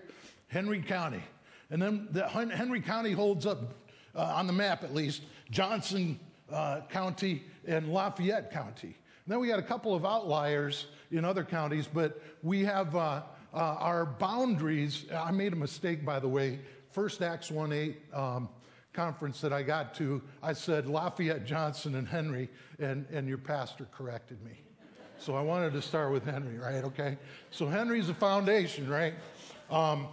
Henry 0.48 0.82
County. 0.82 1.22
And 1.70 1.82
then 1.82 2.08
the 2.12 2.28
Henry 2.28 2.82
County 2.82 3.12
holds 3.12 3.46
up, 3.46 3.76
uh, 4.16 4.34
on 4.36 4.48
the 4.48 4.54
map 4.54 4.84
at 4.84 4.96
least, 4.96 5.22
Johnson 5.52 6.20
uh, 6.52 6.82
County 6.90 7.44
and 7.68 7.94
Lafayette 7.94 8.52
County. 8.52 8.98
Then 9.30 9.40
we 9.40 9.48
got 9.48 9.60
a 9.60 9.64
couple 9.64 9.94
of 9.94 10.06
outliers 10.06 10.88
in 11.12 11.24
other 11.24 11.44
counties, 11.44 11.88
but 11.88 12.20
we 12.42 12.66
have 12.66 12.96
uh, 12.96 13.22
uh 13.54 13.58
our 13.58 14.06
boundaries. 14.06 15.06
I 15.16 15.30
made 15.30 15.54
a 15.54 15.56
mistake, 15.56 16.04
by 16.04 16.20
the 16.20 16.28
way. 16.28 16.60
First 16.92 17.22
Acts 17.22 17.52
1 17.52 17.72
8. 17.72 17.98
Um, 18.14 18.50
conference 18.92 19.40
that 19.40 19.54
I 19.54 19.62
got 19.62 19.94
to, 19.94 20.20
I 20.42 20.52
said 20.52 20.88
Lafayette, 20.88 21.46
Johnson, 21.46 21.94
and 21.94 22.08
Henry, 22.08 22.50
and, 22.80 23.06
and 23.12 23.30
your 23.30 23.38
pastor 23.38 23.88
corrected 23.96 24.44
me. 24.44 24.60
So 25.20 25.36
I 25.36 25.42
wanted 25.42 25.74
to 25.74 25.82
start 25.82 26.12
with 26.12 26.26
Henry, 26.26 26.58
right? 26.58 26.84
Okay. 26.84 27.18
So 27.52 27.68
Henry's 27.68 28.08
the 28.08 28.16
foundation, 28.16 28.90
right? 28.90 29.14
Um, 29.70 30.08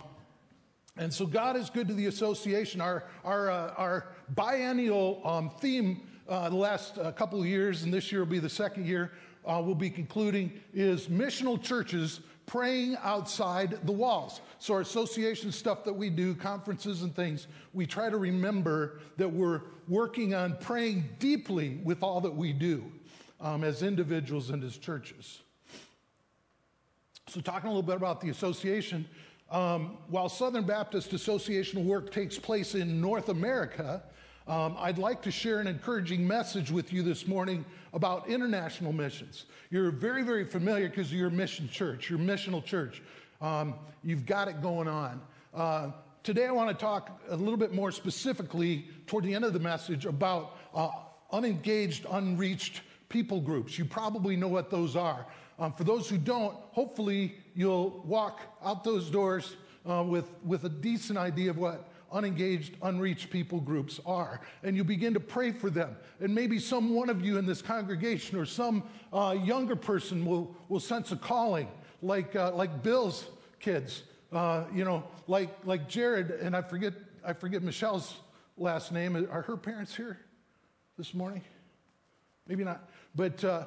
and 0.99 1.13
so 1.13 1.25
God 1.25 1.57
is 1.57 1.71
good 1.71 1.89
to 1.89 1.95
the 1.95 2.07
association. 2.07 2.83
Our, 2.83 3.05
our, 3.25 3.51
uh, 3.51 3.75
our 3.79 4.09
biennial 4.35 5.23
um, 5.25 5.51
theme 5.59 6.03
uh, 6.29 6.49
the 6.49 6.57
last 6.57 6.99
uh, 6.99 7.13
couple 7.13 7.41
of 7.41 7.47
years, 7.47 7.83
and 7.83 7.93
this 7.93 8.11
year 8.11 8.21
will 8.23 8.31
be 8.31 8.39
the 8.39 8.49
second 8.49 8.87
year, 8.87 9.13
uh, 9.45 9.61
we'll 9.65 9.75
be 9.75 9.91
concluding, 9.91 10.53
is 10.75 11.07
missional 11.07 11.61
churches 11.63 12.21
praying 12.47 12.97
outside 13.03 13.79
the 13.85 13.93
walls. 13.93 14.41
So, 14.59 14.75
our 14.75 14.81
association 14.81 15.53
stuff 15.53 15.85
that 15.85 15.93
we 15.93 16.11
do, 16.11 16.35
conferences 16.35 17.03
and 17.03 17.15
things, 17.15 17.47
we 17.73 17.87
try 17.87 18.09
to 18.09 18.17
remember 18.17 19.01
that 19.17 19.29
we're 19.29 19.63
working 19.89 20.35
on 20.35 20.57
praying 20.61 21.09
deeply 21.19 21.81
with 21.85 22.03
all 22.03 22.21
that 22.21 22.35
we 22.35 22.53
do 22.53 22.85
um, 23.41 23.65
as 23.65 23.83
individuals 23.83 24.51
and 24.51 24.63
as 24.65 24.79
churches. 24.79 25.41
So, 27.29 27.41
talking 27.41 27.67
a 27.67 27.71
little 27.71 27.83
bit 27.83 27.97
about 27.97 28.21
the 28.21 28.31
association, 28.31 29.07
um, 29.51 29.99
while 30.09 30.29
Southern 30.29 30.65
Baptist 30.65 31.11
associational 31.11 31.85
work 31.85 32.11
takes 32.11 32.39
place 32.39 32.75
in 32.75 33.01
North 33.01 33.29
America, 33.29 34.03
um, 34.47 34.77
I'd 34.79 34.99
like 34.99 35.23
to 35.23 35.31
share 35.31 35.59
an 35.59 35.67
encouraging 35.67 36.27
message 36.27 36.71
with 36.71 36.93
you 36.93 37.03
this 37.03 37.27
morning 37.27 37.65
about 37.93 38.29
international 38.29 38.93
missions. 38.93 39.47
You're 39.71 39.91
very, 39.91 40.23
very 40.23 40.45
familiar 40.45 40.89
because 40.89 41.13
you're 41.13 41.29
a 41.29 41.33
mission 41.33 41.69
church, 41.69 42.09
you're 42.09 42.19
missional 42.19 42.65
church. 42.65 43.03
Um, 43.41 43.75
you've 44.05 44.25
got 44.25 44.49
it 44.49 44.63
going 44.63 44.89
on. 44.89 45.21
Uh, 45.53 45.91
today, 46.23 46.47
I 46.47 46.53
want 46.53 46.69
to 46.71 46.81
talk 46.81 47.21
a 47.29 47.37
little 47.37 47.57
bit 47.57 47.75
more 47.75 47.91
specifically 47.91 48.89
toward 49.07 49.25
the 49.25 49.35
end 49.35 49.45
of 49.45 49.53
the 49.53 49.59
message 49.59 50.07
about 50.07 50.57
uh, 50.75 50.91
unengaged, 51.33 52.07
unreached 52.11 52.83
people 53.09 53.41
groups. 53.41 53.79
You 53.79 53.85
probably 53.85 54.37
know 54.37 54.49
what 54.49 54.71
those 54.71 54.95
are. 54.95 55.27
Um, 55.59 55.73
for 55.73 55.85
those 55.85 56.09
who 56.09 56.19
don't, 56.19 56.55
hopefully 56.71 57.37
you'll 57.55 58.03
walk 58.07 58.41
out 58.65 58.85
those 58.85 59.11
doors 59.11 59.57
uh, 59.89 60.05
with, 60.07 60.29
with 60.45 60.65
a 60.65 60.69
decent 60.69 61.19
idea 61.19 61.51
of 61.51 61.59
what 61.59 61.89
unengaged, 62.13 62.77
unreached 62.83 63.31
people 63.31 63.61
groups 63.61 64.01
are. 64.07 64.41
And 64.63 64.77
you 64.77 64.85
begin 64.85 65.15
to 65.15 65.21
pray 65.21 65.53
for 65.53 65.71
them. 65.71 65.97
And 66.21 66.35
maybe 66.35 66.59
some 66.59 66.95
one 66.95 67.11
of 67.11 67.25
you 67.25 67.39
in 67.39 67.47
this 67.47 67.63
congregation 67.63 68.39
or 68.39 68.45
some 68.45 68.83
uh, 69.13 69.37
younger 69.43 69.77
person 69.77 70.25
will, 70.25 70.55
will 70.69 70.81
sense 70.81 71.13
a 71.13 71.17
calling, 71.17 71.69
like, 72.03 72.37
uh, 72.37 72.53
like 72.55 72.83
Bill's 72.83 73.27
kids, 73.61 74.03
uh, 74.33 74.65
you 74.75 74.85
know, 74.85 75.05
like, 75.27 75.51
like 75.65 75.89
Jared, 75.89 76.31
and 76.31 76.57
I 76.57 76.63
forget, 76.63 76.95
I 77.25 77.33
forget 77.33 77.63
Michelle's 77.63 78.15
last 78.57 78.93
name. 78.93 79.17
Are 79.31 79.43
her 79.43 79.57
parents 79.57 79.95
here 79.95 80.19
this 80.97 81.15
morning? 81.15 81.43
Maybe 82.47 82.65
not. 82.65 82.89
But 83.15 83.43
uh, 83.45 83.65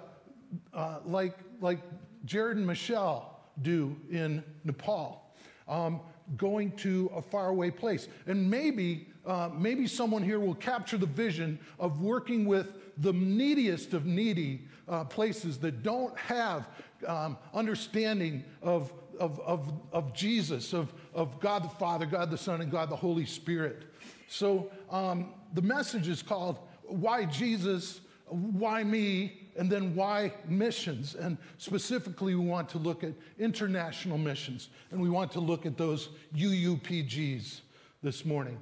uh, 0.74 1.00
like, 1.06 1.38
like 1.62 1.80
Jared 2.26 2.58
and 2.58 2.66
Michelle 2.66 3.40
do 3.62 3.96
in 4.10 4.44
Nepal. 4.64 5.34
Um, 5.68 6.02
going 6.38 6.72
to 6.78 7.12
a 7.16 7.22
faraway 7.22 7.72
place. 7.72 8.08
And 8.28 8.50
maybe, 8.50 9.08
uh, 9.26 9.50
maybe 9.58 9.88
someone 9.88 10.24
here 10.24 10.40
will 10.40 10.56
capture 10.56 10.98
the 10.98 11.06
vision 11.06 11.60
of 11.80 12.02
working 12.02 12.46
with 12.46 12.74
the 12.98 13.14
neediest 13.14 13.94
of 13.94 14.06
needy 14.06 14.68
uh, 14.88 15.06
places 15.06 15.58
that 15.60 15.84
don't 15.84 16.18
have 16.18 16.68
um, 17.08 17.38
understanding 17.54 18.44
of, 18.62 18.94
of, 19.20 19.40
of, 19.42 19.72
of 19.92 20.14
Jesus, 20.14 20.74
of, 20.74 20.94
of 21.14 21.40
God 21.40 21.64
the 21.64 21.70
Father, 21.70 22.06
God 22.06 22.30
the 22.30 22.38
Son, 22.38 22.62
and 22.62 22.72
God 22.72 22.90
the 22.90 22.96
Holy 22.96 23.26
Spirit. 23.26 23.84
So 24.28 24.70
um, 24.90 25.34
the 25.54 25.62
message 25.62 26.08
is 26.08 26.22
called 26.22 26.60
Why 26.84 27.26
Jesus? 27.26 28.02
Why 28.28 28.84
me? 28.84 29.39
And 29.56 29.70
then 29.70 29.96
why 29.96 30.34
missions? 30.48 31.16
And 31.16 31.38
specifically, 31.58 32.36
we 32.36 32.46
want 32.46 32.70
to 32.70 32.78
look 32.78 33.04
at 33.04 33.14
international 33.38 34.18
missions, 34.18 34.70
and 34.92 35.02
we 35.02 35.10
want 35.10 35.32
to 35.34 35.40
look 35.40 35.66
at 35.66 35.78
those 35.78 36.10
UUPGs 36.36 37.62
this 38.02 38.26
morning. 38.26 38.60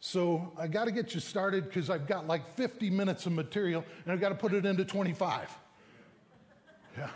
So 0.00 0.52
I 0.56 0.68
got 0.68 0.84
to 0.84 0.92
get 0.92 1.14
you 1.14 1.20
started 1.20 1.64
because 1.64 1.90
I've 1.90 2.06
got 2.06 2.28
like 2.28 2.54
50 2.54 2.90
minutes 2.90 3.26
of 3.26 3.32
material, 3.32 3.84
and 4.04 4.12
I've 4.12 4.20
got 4.20 4.28
to 4.28 4.34
put 4.34 4.52
it 4.52 4.64
into 4.64 4.84
25. 4.84 5.56
Yeah. 6.96 7.08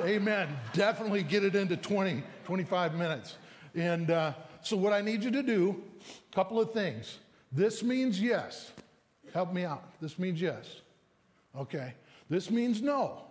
Amen. 0.00 0.48
Definitely 0.72 1.22
get 1.22 1.44
it 1.44 1.54
into 1.54 1.76
20, 1.76 2.22
25 2.44 2.94
minutes. 2.94 3.36
And 3.74 4.10
uh, 4.10 4.32
so, 4.62 4.76
what 4.76 4.92
I 4.92 5.00
need 5.00 5.22
you 5.22 5.30
to 5.30 5.42
do, 5.42 5.82
a 6.30 6.34
couple 6.34 6.60
of 6.60 6.72
things. 6.72 7.18
This 7.52 7.82
means 7.82 8.20
yes. 8.20 8.72
Help 9.32 9.52
me 9.52 9.64
out. 9.64 9.84
This 10.00 10.18
means 10.18 10.40
yes. 10.40 10.80
Okay. 11.56 11.94
This 12.28 12.50
means 12.50 12.82
no. 12.82 13.22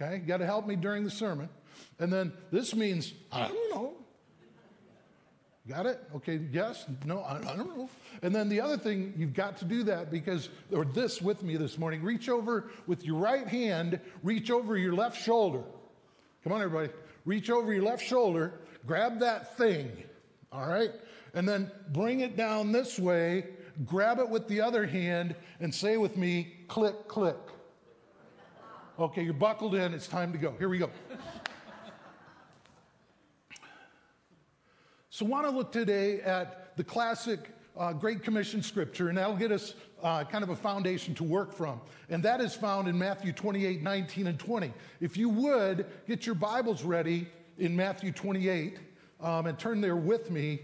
Okay. 0.00 0.16
You 0.16 0.22
got 0.22 0.38
to 0.38 0.46
help 0.46 0.66
me 0.66 0.76
during 0.76 1.04
the 1.04 1.10
sermon. 1.10 1.48
And 1.98 2.12
then 2.12 2.32
this 2.50 2.74
means, 2.74 3.12
I 3.30 3.48
don't 3.48 3.70
know. 3.70 3.94
Got 5.68 5.86
it? 5.86 6.00
Okay, 6.16 6.40
yes, 6.50 6.84
no, 7.04 7.20
I, 7.20 7.36
I, 7.36 7.56
don't 7.56 7.76
know. 7.76 7.88
And 8.22 8.34
then 8.34 8.48
the 8.48 8.60
other 8.60 8.76
thing, 8.76 9.12
you've 9.16 9.34
got 9.34 9.58
to 9.58 9.64
do 9.64 9.84
that 9.84 10.10
because, 10.10 10.48
or 10.72 10.84
this 10.84 11.20
with 11.22 11.42
me 11.42 11.56
this 11.56 11.78
morning, 11.78 12.02
reach 12.02 12.28
over 12.28 12.70
with 12.86 13.04
your 13.04 13.18
right 13.18 13.46
hand, 13.46 14.00
reach 14.22 14.50
over 14.50 14.76
your 14.76 14.94
left 14.94 15.22
shoulder. 15.22 15.62
Come 16.42 16.52
on, 16.54 16.62
everybody. 16.62 16.92
Reach 17.24 17.50
over 17.50 17.72
your 17.72 17.84
left 17.84 18.02
shoulder, 18.02 18.54
grab 18.86 19.20
that 19.20 19.56
thing, 19.58 19.92
all 20.50 20.66
right? 20.66 20.90
And 21.34 21.46
then 21.48 21.70
bring 21.92 22.20
it 22.20 22.36
down 22.36 22.72
this 22.72 22.98
way, 22.98 23.44
grab 23.84 24.18
it 24.18 24.28
with 24.28 24.48
the 24.48 24.62
other 24.62 24.86
hand, 24.86 25.36
and 25.60 25.72
say 25.72 25.98
with 25.98 26.16
me, 26.16 26.54
click, 26.66 27.06
click. 27.06 27.36
Okay, 29.00 29.22
you're 29.22 29.32
buckled 29.32 29.74
in, 29.74 29.94
it's 29.94 30.06
time 30.06 30.30
to 30.30 30.36
go. 30.36 30.54
Here 30.58 30.68
we 30.68 30.76
go. 30.76 30.90
So, 35.08 35.24
I 35.24 35.28
want 35.30 35.46
to 35.46 35.50
look 35.50 35.72
today 35.72 36.20
at 36.20 36.76
the 36.76 36.84
classic 36.84 37.50
uh, 37.78 37.94
Great 37.94 38.22
Commission 38.22 38.62
scripture, 38.62 39.08
and 39.08 39.16
that'll 39.16 39.36
get 39.36 39.52
us 39.52 39.72
uh, 40.02 40.24
kind 40.24 40.44
of 40.44 40.50
a 40.50 40.56
foundation 40.56 41.14
to 41.14 41.24
work 41.24 41.54
from. 41.54 41.80
And 42.10 42.22
that 42.24 42.42
is 42.42 42.54
found 42.54 42.88
in 42.88 42.98
Matthew 42.98 43.32
28 43.32 43.82
19 43.82 44.26
and 44.26 44.38
20. 44.38 44.70
If 45.00 45.16
you 45.16 45.30
would, 45.30 45.86
get 46.06 46.26
your 46.26 46.34
Bibles 46.34 46.82
ready 46.82 47.26
in 47.56 47.74
Matthew 47.74 48.12
28 48.12 48.80
um, 49.22 49.46
and 49.46 49.58
turn 49.58 49.80
there 49.80 49.96
with 49.96 50.30
me 50.30 50.60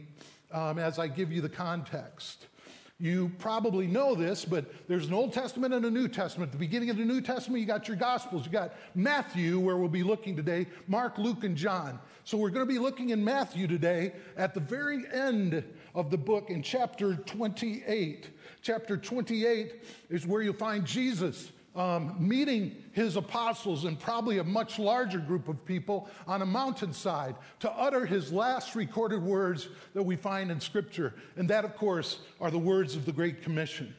um, 0.53 0.79
as 0.79 0.99
I 0.99 1.09
give 1.09 1.33
you 1.33 1.41
the 1.41 1.49
context. 1.49 2.49
You 2.99 3.31
probably 3.39 3.87
know 3.87 4.15
this, 4.15 4.47
but 4.47 4.65
there's 4.89 5.07
an 5.07 5.13
Old 5.13 5.35
Testament 5.35 5.75
and 5.75 5.85
a 5.85 5.91
New 5.91 6.09
Testament. 6.09 6.49
At 6.49 6.53
the 6.53 6.59
beginning 6.59 6.89
of 6.89 6.97
the 6.97 7.05
New 7.05 7.21
Testament, 7.21 7.61
you 7.61 7.67
got 7.67 7.89
your 7.89 7.97
Gospels. 7.97 8.47
You 8.47 8.53
got 8.53 8.75
Matthew, 8.95 9.59
where 9.59 9.77
we'll 9.77 9.91
be 9.91 10.03
looking 10.03 10.35
today, 10.35 10.67
Mark, 10.89 11.19
Luke, 11.19 11.45
and 11.45 11.57
John. 11.57 11.99
So 12.25 12.39
we're 12.39 12.49
going 12.49 12.67
to 12.67 12.73
be 12.73 12.79
looking 12.79 13.11
in 13.11 13.23
Matthew 13.23 13.67
today 13.67 14.15
at 14.39 14.55
the 14.55 14.61
very 14.61 15.05
end 15.13 15.63
of 15.95 16.11
the 16.11 16.17
book 16.17 16.49
in 16.49 16.63
chapter 16.63 17.17
28. 17.17 18.31
Chapter 18.63 18.97
28 18.97 19.85
is 20.09 20.27
where 20.27 20.41
you'll 20.41 20.55
find 20.55 20.87
Jesus 20.87 21.53
um, 21.77 22.17
meeting 22.19 22.75
his 22.93 23.17
apostles 23.17 23.85
and 23.85 24.01
probably 24.01 24.39
a 24.39 24.45
much 24.45 24.79
larger 24.79 25.19
group 25.19 25.49
of 25.49 25.65
people 25.65 26.09
on 26.27 26.41
a 26.43 26.47
mountainside 26.47 27.37
to 27.61 27.71
utter 27.71 28.07
his 28.07 28.33
last 28.33 28.75
recorded 28.75 29.23
words 29.23 29.69
that 29.95 30.03
we 30.03 30.17
find 30.17 30.51
in 30.51 30.61
Scripture. 30.61 31.15
And 31.37 31.49
that, 31.51 31.65
of 31.65 31.77
course, 31.77 32.21
are 32.41 32.51
the 32.51 32.59
words 32.59 32.97
of 32.97 33.05
the 33.05 33.13
Great 33.13 33.43
Commission. 33.43 33.95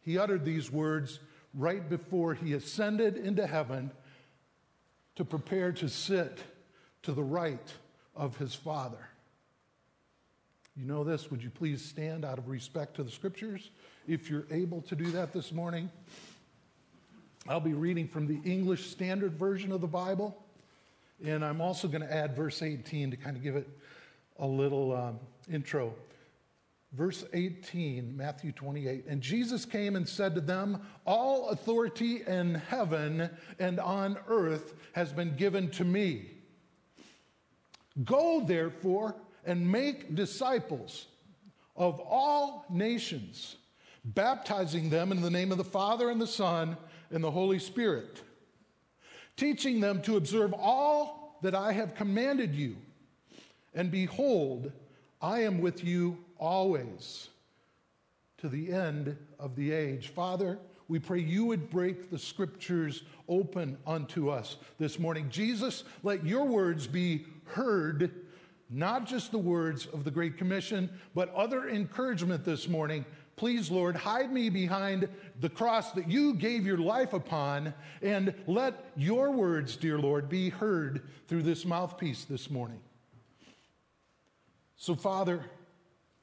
He 0.00 0.16
uttered 0.16 0.44
these 0.44 0.70
words 0.70 1.18
right 1.52 1.88
before 1.88 2.34
he 2.34 2.54
ascended 2.54 3.16
into 3.16 3.46
heaven 3.46 3.90
to 5.16 5.24
prepare 5.24 5.72
to 5.72 5.88
sit 5.88 6.38
to 7.02 7.12
the 7.12 7.22
right 7.22 7.74
of 8.14 8.36
his 8.36 8.54
Father. 8.54 9.08
You 10.76 10.86
know 10.86 11.04
this? 11.04 11.30
Would 11.30 11.42
you 11.42 11.50
please 11.50 11.84
stand 11.84 12.24
out 12.24 12.38
of 12.38 12.48
respect 12.48 12.96
to 12.96 13.02
the 13.02 13.10
Scriptures? 13.10 13.70
If 14.10 14.28
you're 14.28 14.46
able 14.50 14.82
to 14.82 14.96
do 14.96 15.08
that 15.12 15.32
this 15.32 15.52
morning. 15.52 15.88
I'll 17.48 17.60
be 17.60 17.74
reading 17.74 18.08
from 18.08 18.26
the 18.26 18.40
English 18.44 18.90
Standard 18.90 19.34
Version 19.34 19.70
of 19.70 19.80
the 19.80 19.86
Bible, 19.86 20.36
and 21.24 21.44
I'm 21.44 21.60
also 21.60 21.86
going 21.86 22.02
to 22.02 22.12
add 22.12 22.34
verse 22.34 22.60
18 22.60 23.12
to 23.12 23.16
kind 23.16 23.36
of 23.36 23.42
give 23.42 23.54
it 23.54 23.68
a 24.40 24.46
little 24.46 24.96
um, 24.96 25.20
intro. 25.50 25.94
Verse 26.92 27.24
18, 27.32 28.16
Matthew 28.16 28.50
28. 28.50 29.04
And 29.06 29.20
Jesus 29.20 29.64
came 29.64 29.94
and 29.94 30.08
said 30.08 30.34
to 30.34 30.40
them, 30.40 30.82
All 31.06 31.50
authority 31.50 32.22
in 32.26 32.56
heaven 32.56 33.30
and 33.60 33.78
on 33.78 34.18
earth 34.26 34.74
has 34.92 35.12
been 35.12 35.36
given 35.36 35.70
to 35.70 35.84
me. 35.84 36.32
Go, 38.04 38.42
therefore, 38.44 39.14
and 39.46 39.70
make 39.70 40.16
disciples 40.16 41.06
of 41.76 42.00
all 42.00 42.66
nations 42.68 43.54
baptizing 44.04 44.90
them 44.90 45.12
in 45.12 45.20
the 45.20 45.30
name 45.30 45.52
of 45.52 45.58
the 45.58 45.64
Father 45.64 46.10
and 46.10 46.20
the 46.20 46.26
Son 46.26 46.76
and 47.10 47.22
the 47.22 47.30
Holy 47.30 47.58
Spirit, 47.58 48.22
teaching 49.36 49.80
them 49.80 50.02
to 50.02 50.16
observe 50.16 50.54
all 50.54 51.38
that 51.42 51.54
I 51.54 51.72
have 51.72 51.94
commanded 51.94 52.54
you. 52.54 52.76
And 53.74 53.90
behold, 53.90 54.72
I 55.20 55.40
am 55.40 55.60
with 55.60 55.84
you 55.84 56.18
always 56.38 57.28
to 58.38 58.48
the 58.48 58.72
end 58.72 59.16
of 59.38 59.54
the 59.54 59.72
age. 59.72 60.08
Father, 60.08 60.58
we 60.88 60.98
pray 60.98 61.20
you 61.20 61.44
would 61.44 61.70
break 61.70 62.10
the 62.10 62.18
scriptures 62.18 63.04
open 63.28 63.78
unto 63.86 64.28
us 64.28 64.56
this 64.78 64.98
morning. 64.98 65.28
Jesus, 65.30 65.84
let 66.02 66.26
your 66.26 66.44
words 66.44 66.86
be 66.86 67.26
heard, 67.44 68.10
not 68.68 69.06
just 69.06 69.30
the 69.30 69.38
words 69.38 69.86
of 69.86 70.04
the 70.04 70.10
Great 70.10 70.36
Commission, 70.36 70.90
but 71.14 71.32
other 71.34 71.68
encouragement 71.68 72.44
this 72.44 72.66
morning 72.66 73.04
Please, 73.40 73.70
Lord, 73.70 73.96
hide 73.96 74.30
me 74.30 74.50
behind 74.50 75.08
the 75.40 75.48
cross 75.48 75.92
that 75.92 76.10
you 76.10 76.34
gave 76.34 76.66
your 76.66 76.76
life 76.76 77.14
upon, 77.14 77.72
and 78.02 78.34
let 78.46 78.92
your 78.98 79.30
words, 79.30 79.76
dear 79.76 79.98
Lord, 79.98 80.28
be 80.28 80.50
heard 80.50 81.08
through 81.26 81.44
this 81.44 81.64
mouthpiece 81.64 82.26
this 82.26 82.50
morning. 82.50 82.80
So, 84.76 84.94
Father, 84.94 85.42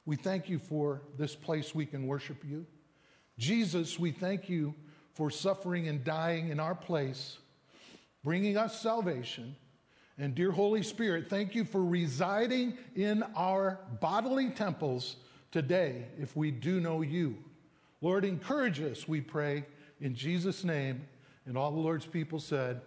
we 0.06 0.14
thank 0.14 0.48
you 0.48 0.60
for 0.60 1.02
this 1.18 1.34
place 1.34 1.74
we 1.74 1.86
can 1.86 2.06
worship 2.06 2.44
you. 2.48 2.64
Jesus, 3.36 3.98
we 3.98 4.12
thank 4.12 4.48
you 4.48 4.72
for 5.14 5.28
suffering 5.28 5.88
and 5.88 6.04
dying 6.04 6.50
in 6.50 6.60
our 6.60 6.76
place, 6.76 7.38
bringing 8.22 8.56
us 8.56 8.80
salvation. 8.80 9.56
And 10.18 10.36
dear 10.36 10.52
Holy 10.52 10.84
Spirit, 10.84 11.28
thank 11.28 11.56
you 11.56 11.64
for 11.64 11.84
residing 11.84 12.78
in 12.94 13.24
our 13.34 13.80
bodily 14.00 14.50
temples 14.50 15.16
today 15.50 16.06
if 16.20 16.36
we 16.36 16.50
do 16.50 16.80
know 16.80 17.02
you. 17.02 17.36
Lord, 18.00 18.24
encourage 18.24 18.80
us, 18.80 19.08
we 19.08 19.20
pray, 19.20 19.64
in 20.00 20.14
Jesus' 20.14 20.64
name. 20.64 21.06
And 21.46 21.56
all 21.56 21.70
the 21.70 21.80
Lord's 21.80 22.06
people 22.06 22.38
said, 22.38 22.82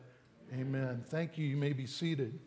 Amen. 0.54 1.04
Thank 1.08 1.38
you. 1.38 1.48
You 1.48 1.58
may 1.58 1.72
be 1.72 1.88
seated. 1.88 2.38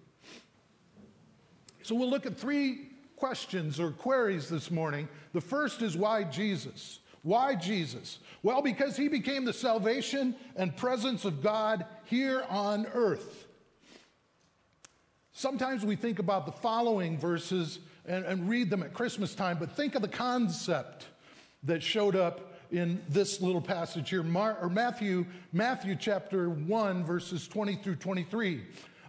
So 1.83 1.95
we'll 1.95 2.11
look 2.11 2.27
at 2.27 2.37
three 2.37 2.91
questions 3.17 3.81
or 3.81 3.91
queries 3.91 4.49
this 4.49 4.71
morning. 4.71 5.09
The 5.33 5.41
first 5.41 5.81
is 5.81 5.97
why 5.97 6.25
Jesus? 6.25 7.01
Why 7.23 7.55
Jesus? 7.55 8.19
Well, 8.43 8.61
because 8.61 8.97
he 8.97 9.09
became 9.09 9.47
the 9.47 9.53
salvation 9.53 10.37
and 10.57 10.77
presence 10.77 11.25
of 11.25 11.43
God 11.43 11.87
here 12.05 12.45
on 12.51 12.87
earth. 12.93 13.47
Sometimes 15.33 15.85
we 15.85 15.97
think 15.97 16.19
about 16.19 16.47
the 16.47 16.53
following 16.53 17.19
verses 17.19 17.79
and, 18.07 18.25
and 18.25 18.49
read 18.49 18.71
them 18.71 18.83
at 18.83 18.93
Christmas 18.93 19.35
time, 19.35 19.57
but 19.59 19.73
think 19.73 19.95
of 19.95 20.03
the 20.03 20.09
concept 20.09 21.07
that 21.63 21.83
showed 21.83 22.17
up 22.17 22.53
in 22.71 23.01
this 23.09 23.41
little 23.41 23.61
passage 23.61 24.11
here, 24.11 24.23
Mar- 24.23 24.59
or 24.61 24.69
Matthew, 24.69 25.27
Matthew 25.53 25.97
chapter 25.97 26.49
1, 26.51 27.05
verses 27.05 27.47
20 27.47 27.77
through 27.77 27.97
23. 27.97 28.63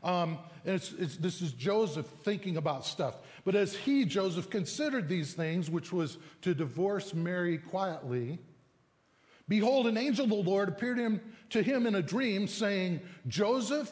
Um, 0.04 0.38
and 0.66 0.76
it's, 0.76 0.94
it's, 0.94 1.18
this 1.18 1.42
is 1.42 1.52
Joseph 1.52 2.06
thinking 2.24 2.58
about 2.58 2.86
stuff. 2.86 3.16
But 3.44 3.56
as 3.56 3.76
he, 3.76 4.06
Joseph, 4.06 4.50
considered 4.50 5.10
these 5.10 5.34
things, 5.34 5.70
which 5.70 5.92
was 5.92 6.18
to 6.42 6.54
divorce 6.54 7.14
Mary 7.14 7.58
quietly, 7.58 8.40
behold, 9.48 9.88
an 9.88 9.98
angel 9.98 10.26
of 10.26 10.30
the 10.30 10.36
Lord 10.36 10.70
appeared 10.70 11.00
him, 11.00 11.22
to 11.52 11.62
him 11.62 11.88
in 11.88 11.96
a 11.96 12.02
dream, 12.02 12.48
saying, 12.48 13.02
Joseph, 13.28 13.92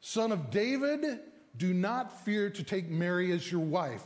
son 0.00 0.32
of 0.32 0.50
David, 0.50 1.20
Do 1.56 1.72
not 1.72 2.24
fear 2.24 2.50
to 2.50 2.62
take 2.62 2.88
Mary 2.90 3.32
as 3.32 3.50
your 3.50 3.60
wife, 3.60 4.04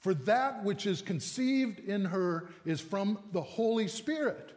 for 0.00 0.14
that 0.14 0.64
which 0.64 0.86
is 0.86 1.02
conceived 1.02 1.80
in 1.80 2.04
her 2.04 2.48
is 2.64 2.80
from 2.80 3.18
the 3.32 3.42
Holy 3.42 3.88
Spirit. 3.88 4.52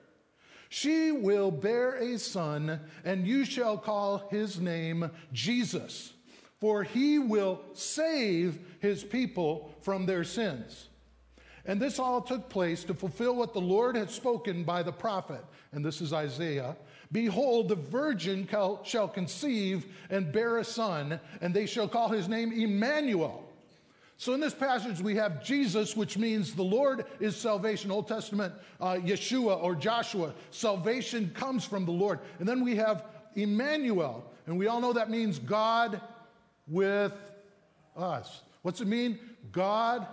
She 0.69 1.11
will 1.11 1.51
bear 1.51 1.95
a 1.95 2.17
son, 2.17 2.79
and 3.03 3.27
you 3.27 3.43
shall 3.43 3.77
call 3.77 4.29
his 4.29 4.59
name 4.59 5.11
Jesus, 5.33 6.13
for 6.59 6.83
he 6.83 7.19
will 7.19 7.59
save 7.73 8.59
his 8.79 9.03
people 9.03 9.73
from 9.81 10.05
their 10.05 10.23
sins. 10.23 10.87
And 11.65 11.79
this 11.79 11.99
all 11.99 12.21
took 12.21 12.49
place 12.49 12.83
to 12.85 12.93
fulfill 12.93 13.35
what 13.35 13.53
the 13.53 13.61
Lord 13.61 13.95
had 13.95 14.09
spoken 14.09 14.63
by 14.63 14.81
the 14.81 14.91
prophet. 14.91 15.43
And 15.73 15.83
this 15.85 16.01
is 16.01 16.13
Isaiah. 16.13 16.75
Behold, 17.11 17.67
the 17.67 17.75
virgin 17.75 18.47
shall 18.83 19.07
conceive 19.07 19.85
and 20.09 20.31
bear 20.31 20.57
a 20.57 20.63
son, 20.63 21.19
and 21.41 21.53
they 21.53 21.65
shall 21.65 21.87
call 21.87 22.09
his 22.09 22.29
name 22.29 22.51
Emmanuel. 22.51 23.50
So 24.21 24.35
in 24.35 24.39
this 24.39 24.53
passage, 24.53 25.01
we 25.01 25.15
have 25.15 25.43
Jesus, 25.43 25.97
which 25.97 26.15
means 26.15 26.53
the 26.53 26.61
Lord 26.61 27.05
is 27.19 27.35
salvation. 27.35 27.89
Old 27.89 28.07
Testament, 28.07 28.53
uh, 28.79 28.93
Yeshua 28.93 29.59
or 29.63 29.73
Joshua. 29.73 30.35
Salvation 30.51 31.31
comes 31.33 31.65
from 31.65 31.85
the 31.85 31.91
Lord. 31.91 32.19
And 32.37 32.47
then 32.47 32.63
we 32.63 32.75
have 32.75 33.05
Emmanuel, 33.33 34.23
and 34.45 34.59
we 34.59 34.67
all 34.67 34.79
know 34.79 34.93
that 34.93 35.09
means 35.09 35.39
God 35.39 35.99
with 36.67 37.13
us. 37.97 38.41
What's 38.61 38.79
it 38.79 38.85
mean? 38.85 39.17
God 39.51 40.05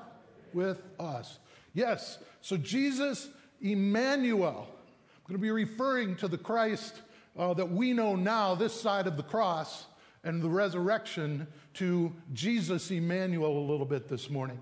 with 0.54 0.80
us. 0.98 1.38
Yes, 1.74 2.16
so 2.40 2.56
Jesus, 2.56 3.28
Emmanuel. 3.60 4.68
I'm 4.70 5.22
going 5.28 5.38
to 5.38 5.38
be 5.38 5.50
referring 5.50 6.16
to 6.16 6.28
the 6.28 6.38
Christ 6.38 7.02
uh, 7.38 7.52
that 7.52 7.70
we 7.70 7.92
know 7.92 8.16
now, 8.16 8.54
this 8.54 8.72
side 8.72 9.06
of 9.06 9.18
the 9.18 9.22
cross, 9.22 9.84
and 10.28 10.42
the 10.42 10.48
resurrection 10.48 11.46
to 11.72 12.12
Jesus, 12.34 12.90
Emmanuel, 12.90 13.56
a 13.56 13.66
little 13.66 13.86
bit 13.86 14.08
this 14.08 14.28
morning. 14.28 14.60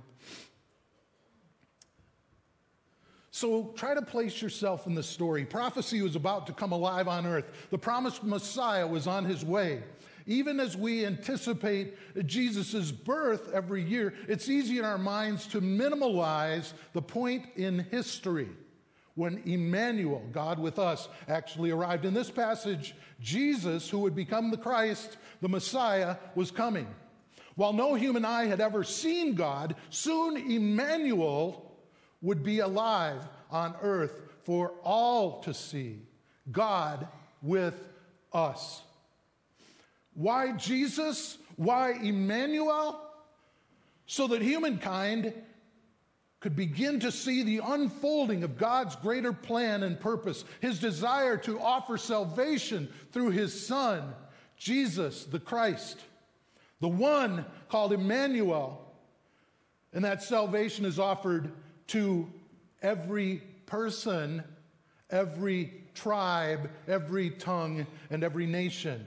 So 3.32 3.72
try 3.74 3.92
to 3.92 4.00
place 4.00 4.40
yourself 4.40 4.86
in 4.86 4.94
the 4.94 5.02
story. 5.02 5.44
Prophecy 5.44 6.02
was 6.02 6.14
about 6.14 6.46
to 6.46 6.52
come 6.52 6.70
alive 6.70 7.08
on 7.08 7.26
earth. 7.26 7.46
The 7.70 7.78
promised 7.78 8.22
Messiah 8.22 8.86
was 8.86 9.08
on 9.08 9.24
his 9.24 9.44
way. 9.44 9.82
Even 10.24 10.60
as 10.60 10.76
we 10.76 11.04
anticipate 11.04 11.96
Jesus' 12.26 12.92
birth 12.92 13.50
every 13.52 13.82
year, 13.82 14.14
it's 14.28 14.48
easy 14.48 14.78
in 14.78 14.84
our 14.84 14.98
minds 14.98 15.48
to 15.48 15.60
minimalize 15.60 16.74
the 16.92 17.02
point 17.02 17.44
in 17.56 17.80
history 17.90 18.50
when 19.16 19.42
Emmanuel, 19.46 20.22
God 20.30 20.58
with 20.58 20.78
us, 20.78 21.08
actually 21.26 21.70
arrived. 21.70 22.04
In 22.04 22.14
this 22.14 22.30
passage, 22.30 22.94
Jesus, 23.18 23.88
who 23.90 23.98
would 24.00 24.14
become 24.14 24.50
the 24.50 24.58
Christ, 24.58 25.16
the 25.40 25.48
Messiah, 25.48 26.16
was 26.34 26.50
coming. 26.50 26.86
While 27.56 27.72
no 27.72 27.94
human 27.94 28.26
eye 28.26 28.44
had 28.44 28.60
ever 28.60 28.84
seen 28.84 29.34
God, 29.34 29.74
soon 29.88 30.36
Emmanuel 30.36 31.74
would 32.20 32.42
be 32.42 32.60
alive 32.60 33.26
on 33.50 33.74
earth 33.80 34.20
for 34.44 34.72
all 34.84 35.40
to 35.40 35.54
see. 35.54 35.98
God 36.52 37.08
with 37.42 37.74
us. 38.32 38.82
Why 40.12 40.52
Jesus? 40.52 41.38
Why 41.56 41.92
Emmanuel? 41.92 43.00
So 44.06 44.26
that 44.28 44.42
humankind 44.42 45.32
could 46.40 46.54
begin 46.54 47.00
to 47.00 47.10
see 47.10 47.42
the 47.42 47.60
unfolding 47.64 48.44
of 48.44 48.58
God's 48.58 48.94
greater 48.96 49.32
plan 49.32 49.82
and 49.82 49.98
purpose, 49.98 50.44
his 50.60 50.78
desire 50.78 51.36
to 51.38 51.58
offer 51.58 51.96
salvation 51.96 52.88
through 53.12 53.30
his 53.30 53.66
Son, 53.66 54.14
Jesus 54.56 55.24
the 55.24 55.40
Christ, 55.40 56.00
the 56.80 56.88
one 56.88 57.44
called 57.68 57.92
Emmanuel. 57.92 58.82
And 59.92 60.04
that 60.04 60.22
salvation 60.22 60.84
is 60.84 60.98
offered 60.98 61.50
to 61.88 62.30
every 62.82 63.42
person, 63.64 64.44
every 65.10 65.72
tribe, 65.94 66.70
every 66.86 67.30
tongue, 67.30 67.86
and 68.10 68.22
every 68.22 68.46
nation. 68.46 69.06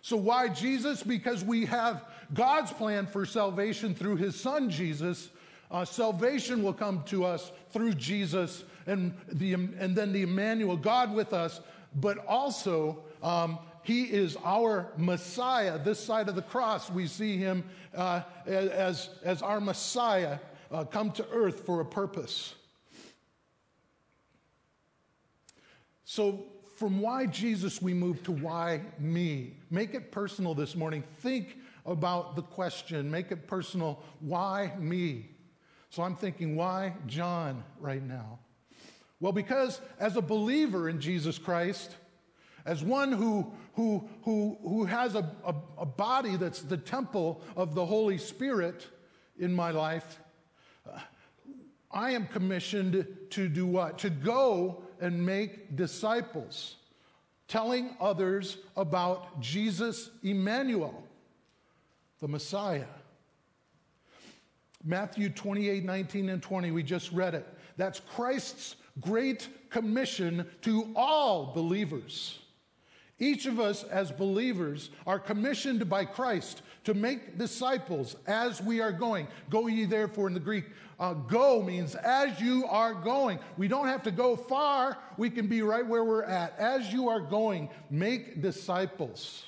So, 0.00 0.16
why 0.16 0.48
Jesus? 0.48 1.02
Because 1.02 1.44
we 1.44 1.66
have 1.66 2.04
God's 2.34 2.72
plan 2.72 3.06
for 3.06 3.26
salvation 3.26 3.94
through 3.94 4.16
his 4.16 4.38
son 4.40 4.70
Jesus. 4.70 5.28
Uh, 5.72 5.86
salvation 5.86 6.62
will 6.62 6.74
come 6.74 7.02
to 7.04 7.24
us 7.24 7.50
through 7.70 7.94
Jesus 7.94 8.64
and, 8.86 9.14
the, 9.32 9.54
and 9.54 9.96
then 9.96 10.12
the 10.12 10.22
Emmanuel, 10.22 10.76
God 10.76 11.14
with 11.14 11.32
us, 11.32 11.60
but 11.96 12.18
also 12.26 13.02
um, 13.22 13.58
he 13.82 14.04
is 14.04 14.36
our 14.44 14.92
Messiah. 14.98 15.78
This 15.78 15.98
side 15.98 16.28
of 16.28 16.34
the 16.34 16.42
cross, 16.42 16.90
we 16.90 17.06
see 17.06 17.38
him 17.38 17.64
uh, 17.94 18.20
as, 18.46 19.10
as 19.24 19.40
our 19.40 19.60
Messiah 19.60 20.38
uh, 20.70 20.84
come 20.84 21.10
to 21.12 21.26
earth 21.30 21.60
for 21.64 21.80
a 21.80 21.84
purpose. 21.84 22.54
So, 26.04 26.44
from 26.76 27.00
why 27.00 27.26
Jesus, 27.26 27.80
we 27.80 27.94
move 27.94 28.22
to 28.24 28.32
why 28.32 28.82
me. 28.98 29.54
Make 29.70 29.94
it 29.94 30.10
personal 30.10 30.54
this 30.54 30.74
morning. 30.74 31.04
Think 31.20 31.56
about 31.86 32.36
the 32.36 32.42
question. 32.42 33.10
Make 33.10 33.30
it 33.30 33.46
personal. 33.46 34.02
Why 34.20 34.72
me? 34.78 35.31
So 35.92 36.02
I'm 36.02 36.16
thinking, 36.16 36.56
why 36.56 36.94
John 37.06 37.62
right 37.78 38.02
now? 38.02 38.38
Well, 39.20 39.32
because 39.32 39.78
as 40.00 40.16
a 40.16 40.22
believer 40.22 40.88
in 40.88 41.02
Jesus 41.02 41.36
Christ, 41.36 41.94
as 42.64 42.82
one 42.82 43.12
who, 43.12 43.52
who, 43.74 44.08
who, 44.22 44.56
who 44.62 44.84
has 44.86 45.16
a, 45.16 45.30
a, 45.44 45.54
a 45.76 45.84
body 45.84 46.36
that's 46.36 46.62
the 46.62 46.78
temple 46.78 47.42
of 47.56 47.74
the 47.74 47.84
Holy 47.84 48.16
Spirit 48.16 48.86
in 49.38 49.52
my 49.52 49.70
life, 49.70 50.18
I 51.90 52.12
am 52.12 52.26
commissioned 52.26 53.06
to 53.28 53.48
do 53.50 53.66
what? 53.66 53.98
To 53.98 54.08
go 54.08 54.84
and 54.98 55.26
make 55.26 55.76
disciples, 55.76 56.76
telling 57.48 57.94
others 58.00 58.56
about 58.78 59.42
Jesus 59.42 60.08
Emmanuel, 60.22 61.04
the 62.18 62.28
Messiah. 62.28 62.86
Matthew 64.84 65.28
28 65.28 65.84
19 65.84 66.28
and 66.28 66.42
20, 66.42 66.70
we 66.70 66.82
just 66.82 67.12
read 67.12 67.34
it. 67.34 67.46
That's 67.76 68.00
Christ's 68.00 68.76
great 69.00 69.48
commission 69.70 70.46
to 70.62 70.92
all 70.94 71.52
believers. 71.54 72.38
Each 73.18 73.46
of 73.46 73.60
us, 73.60 73.84
as 73.84 74.10
believers, 74.10 74.90
are 75.06 75.18
commissioned 75.18 75.88
by 75.88 76.04
Christ 76.04 76.62
to 76.84 76.92
make 76.92 77.38
disciples 77.38 78.16
as 78.26 78.60
we 78.60 78.80
are 78.80 78.90
going. 78.90 79.28
Go 79.48 79.68
ye 79.68 79.84
therefore 79.84 80.26
in 80.26 80.34
the 80.34 80.40
Greek. 80.40 80.64
Uh, 80.98 81.14
go 81.14 81.62
means 81.62 81.94
as 81.94 82.40
you 82.40 82.66
are 82.66 82.94
going. 82.94 83.38
We 83.56 83.68
don't 83.68 83.86
have 83.86 84.02
to 84.04 84.10
go 84.10 84.34
far, 84.34 84.98
we 85.16 85.30
can 85.30 85.46
be 85.46 85.62
right 85.62 85.86
where 85.86 86.04
we're 86.04 86.24
at. 86.24 86.58
As 86.58 86.92
you 86.92 87.08
are 87.08 87.20
going, 87.20 87.68
make 87.90 88.42
disciples. 88.42 89.44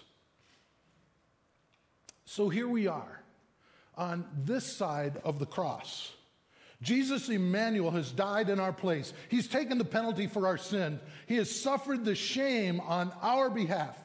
So 2.24 2.48
here 2.48 2.68
we 2.68 2.86
are 2.86 3.23
on 3.96 4.24
this 4.44 4.64
side 4.64 5.20
of 5.24 5.38
the 5.38 5.46
cross. 5.46 6.12
Jesus 6.82 7.28
Emmanuel 7.28 7.90
has 7.92 8.10
died 8.10 8.50
in 8.50 8.60
our 8.60 8.72
place. 8.72 9.12
He's 9.28 9.48
taken 9.48 9.78
the 9.78 9.84
penalty 9.84 10.26
for 10.26 10.46
our 10.46 10.58
sin. 10.58 11.00
He 11.26 11.36
has 11.36 11.50
suffered 11.50 12.04
the 12.04 12.14
shame 12.14 12.80
on 12.80 13.10
our 13.22 13.48
behalf. 13.48 13.96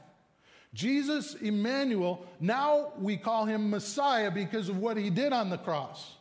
Jesus 0.74 1.36
Emmanuel, 1.36 2.26
now 2.40 2.94
we 3.00 3.18
call 3.18 3.46
him 3.46 3.70
Messiah 3.70 4.32
because 4.32 4.70
of 4.70 4.78
what 4.78 4.98
he 4.98 5.10
did 5.10 5.34
on 5.34 5.50
the 5.50 5.58
cross, 5.58 6.16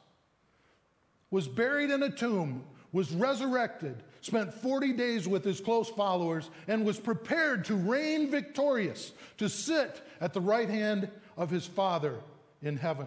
was 1.31 1.47
buried 1.47 1.91
in 1.91 2.03
a 2.03 2.11
tomb, 2.11 2.65
was 2.91 3.13
resurrected, 3.13 4.03
spent 4.23 4.53
40 4.53 4.95
days 4.95 5.29
with 5.29 5.45
his 5.45 5.61
close 5.61 5.91
followers, 5.91 6.49
and 6.67 6.85
was 6.85 6.99
prepared 6.99 7.67
to 7.67 7.75
reign 7.77 8.31
victorious, 8.31 9.13
to 9.37 9.49
sit 9.49 10.01
at 10.21 10.33
the 10.33 10.41
right 10.41 10.71
hand 10.71 11.11
of 11.37 11.51
his 11.51 11.67
Father 11.67 12.15
in 12.63 12.79
heaven. 12.79 13.07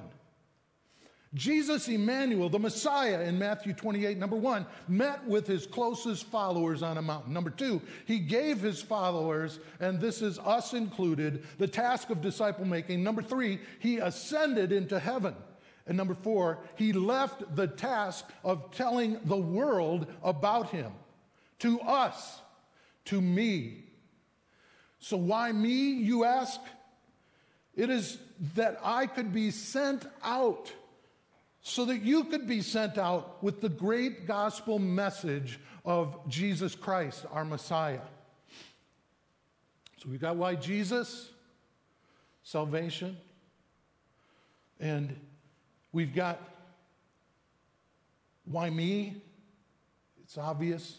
Jesus 1.33 1.87
Emmanuel, 1.87 2.49
the 2.49 2.59
Messiah 2.59 3.21
in 3.21 3.39
Matthew 3.39 3.71
28, 3.71 4.17
number 4.17 4.35
one, 4.35 4.65
met 4.89 5.25
with 5.25 5.47
his 5.47 5.65
closest 5.65 6.25
followers 6.25 6.83
on 6.83 6.97
a 6.97 7.01
mountain. 7.01 7.31
Number 7.31 7.49
two, 7.49 7.81
he 8.05 8.19
gave 8.19 8.59
his 8.59 8.81
followers, 8.81 9.59
and 9.79 10.01
this 10.01 10.21
is 10.21 10.39
us 10.39 10.73
included, 10.73 11.45
the 11.57 11.67
task 11.67 12.09
of 12.09 12.21
disciple 12.21 12.65
making. 12.65 13.01
Number 13.01 13.21
three, 13.21 13.59
he 13.79 13.99
ascended 13.99 14.73
into 14.73 14.99
heaven. 14.99 15.33
And 15.87 15.95
number 15.95 16.13
four, 16.13 16.59
he 16.75 16.91
left 16.91 17.55
the 17.55 17.67
task 17.67 18.25
of 18.43 18.71
telling 18.71 19.17
the 19.23 19.37
world 19.37 20.07
about 20.23 20.69
him 20.69 20.91
to 21.59 21.79
us, 21.79 22.41
to 23.05 23.21
me. 23.21 23.85
So, 24.99 25.15
why 25.15 25.51
me, 25.53 25.93
you 25.93 26.25
ask? 26.25 26.59
It 27.73 27.89
is 27.89 28.17
that 28.55 28.79
I 28.83 29.07
could 29.07 29.33
be 29.33 29.49
sent 29.49 30.05
out 30.23 30.71
so 31.61 31.85
that 31.85 32.01
you 32.01 32.23
could 32.23 32.47
be 32.47 32.61
sent 32.61 32.97
out 32.97 33.43
with 33.43 33.61
the 33.61 33.69
great 33.69 34.25
gospel 34.25 34.79
message 34.79 35.59
of 35.85 36.17
Jesus 36.27 36.75
Christ, 36.75 37.25
our 37.31 37.45
Messiah. 37.45 38.01
So 39.97 40.09
we've 40.09 40.21
got 40.21 40.35
why 40.35 40.55
Jesus, 40.55 41.29
salvation. 42.43 43.17
And 44.79 45.15
we've 45.91 46.13
got 46.13 46.39
why 48.45 48.69
me? 48.71 49.21
It's 50.23 50.39
obvious. 50.39 50.97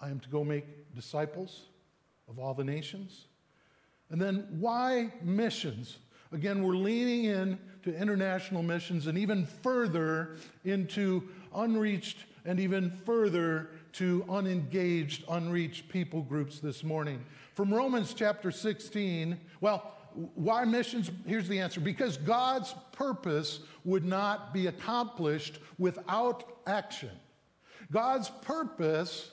I 0.00 0.10
am 0.10 0.20
to 0.20 0.28
go 0.28 0.44
make 0.44 0.94
disciples 0.94 1.62
of 2.28 2.38
all 2.38 2.54
the 2.54 2.64
nations. 2.64 3.26
And 4.10 4.22
then 4.22 4.46
why 4.60 5.12
missions? 5.22 5.98
Again, 6.32 6.62
we're 6.62 6.76
leaning 6.76 7.24
in 7.24 7.58
to 7.82 7.96
international 7.96 8.62
missions 8.62 9.06
and 9.06 9.16
even 9.16 9.46
further 9.46 10.36
into 10.64 11.28
unreached 11.54 12.24
and 12.44 12.58
even 12.60 12.90
further 13.04 13.70
to 13.92 14.24
unengaged, 14.28 15.24
unreached 15.28 15.88
people 15.88 16.22
groups 16.22 16.60
this 16.60 16.82
morning. 16.84 17.24
From 17.54 17.72
Romans 17.72 18.14
chapter 18.14 18.50
16, 18.50 19.38
well, 19.60 19.92
why 20.34 20.64
missions? 20.64 21.10
Here's 21.26 21.48
the 21.48 21.60
answer 21.60 21.80
because 21.80 22.16
God's 22.16 22.74
purpose 22.92 23.60
would 23.84 24.04
not 24.04 24.52
be 24.52 24.66
accomplished 24.66 25.58
without 25.78 26.44
action. 26.66 27.10
God's 27.92 28.30
purpose 28.42 29.30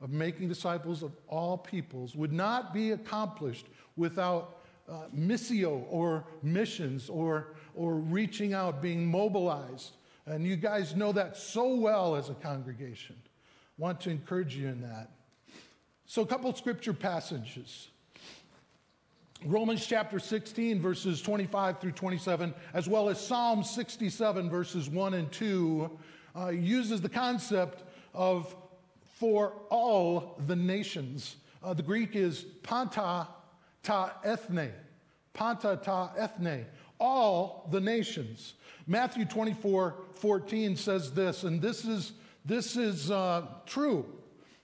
of 0.00 0.10
making 0.10 0.48
disciples 0.48 1.02
of 1.02 1.12
all 1.28 1.56
peoples 1.56 2.14
would 2.14 2.32
not 2.32 2.74
be 2.74 2.92
accomplished 2.92 3.66
without 3.96 4.60
uh, 4.88 5.04
missio 5.16 5.84
or 5.88 6.24
missions 6.42 7.08
or, 7.08 7.54
or 7.74 7.94
reaching 7.94 8.54
out, 8.54 8.80
being 8.80 9.06
mobilized. 9.06 9.92
And 10.26 10.46
you 10.46 10.56
guys 10.56 10.96
know 10.96 11.12
that 11.12 11.36
so 11.36 11.74
well 11.74 12.16
as 12.16 12.30
a 12.30 12.34
congregation. 12.34 13.16
Want 13.76 14.00
to 14.02 14.10
encourage 14.10 14.56
you 14.56 14.68
in 14.68 14.80
that. 14.82 15.10
So, 16.06 16.22
a 16.22 16.26
couple 16.26 16.52
scripture 16.54 16.92
passages. 16.92 17.88
Romans 19.44 19.84
chapter 19.84 20.18
16, 20.18 20.80
verses 20.80 21.20
25 21.20 21.80
through 21.80 21.92
27, 21.92 22.54
as 22.72 22.88
well 22.88 23.10
as 23.10 23.20
Psalm 23.20 23.62
67, 23.62 24.48
verses 24.48 24.88
1 24.88 25.14
and 25.14 25.30
2, 25.32 25.90
uh, 26.36 26.48
uses 26.48 27.02
the 27.02 27.08
concept 27.08 27.82
of 28.14 28.54
for 29.18 29.52
all 29.70 30.40
the 30.46 30.56
nations. 30.56 31.36
Uh, 31.62 31.74
the 31.74 31.82
Greek 31.82 32.16
is 32.16 32.46
panta 32.62 33.28
ta 33.82 34.14
ethne. 34.24 34.72
Panta 35.32 35.78
ta 35.82 36.12
ethne. 36.16 36.66
All 36.98 37.68
the 37.70 37.80
nations. 37.80 38.54
Matthew 38.86 39.24
24, 39.24 39.94
14 40.14 40.76
says 40.76 41.12
this, 41.12 41.44
and 41.44 41.60
this 41.60 41.84
is, 41.84 42.12
this 42.44 42.76
is 42.76 43.10
uh, 43.10 43.46
true. 43.66 44.04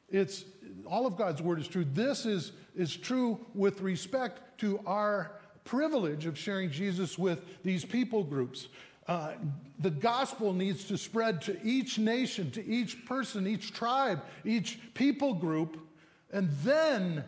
It's, 0.09 0.45
all 0.87 1.07
of 1.07 1.17
God's 1.17 1.41
word 1.41 1.59
is 1.59 1.69
true. 1.69 1.85
This 1.85 2.27
is, 2.27 2.53
is 2.75 2.97
true 2.97 3.39
with 3.55 3.81
respect 3.81 4.59
to 4.61 4.81
our 4.87 5.33
privilege 5.65 6.27
of 6.27 6.39
sharing 6.39 6.71
Jesus 6.71 7.19
with 7.19 7.63
these 7.63 7.85
people 7.85 8.25
groups. 8.25 8.69
Uh, 9.07 9.33
the 9.79 9.91
gospel 9.91 10.53
needs 10.53 10.85
to 10.85 10.99
spread 10.99 11.41
to 11.43 11.59
each 11.65 11.99
nation, 11.99 12.51
to 12.51 12.65
each 12.65 13.05
person, 13.07 13.47
each 13.47 13.73
tribe, 13.73 14.23
each 14.45 14.79
people 14.95 15.35
group, 15.35 15.79
and 16.33 16.51
then 16.63 17.25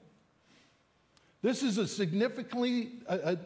This 1.41 1.63
is 1.63 1.77
a 1.77 1.87
significantly, 1.87 2.93
a, 3.07 3.33
a, 3.33 3.37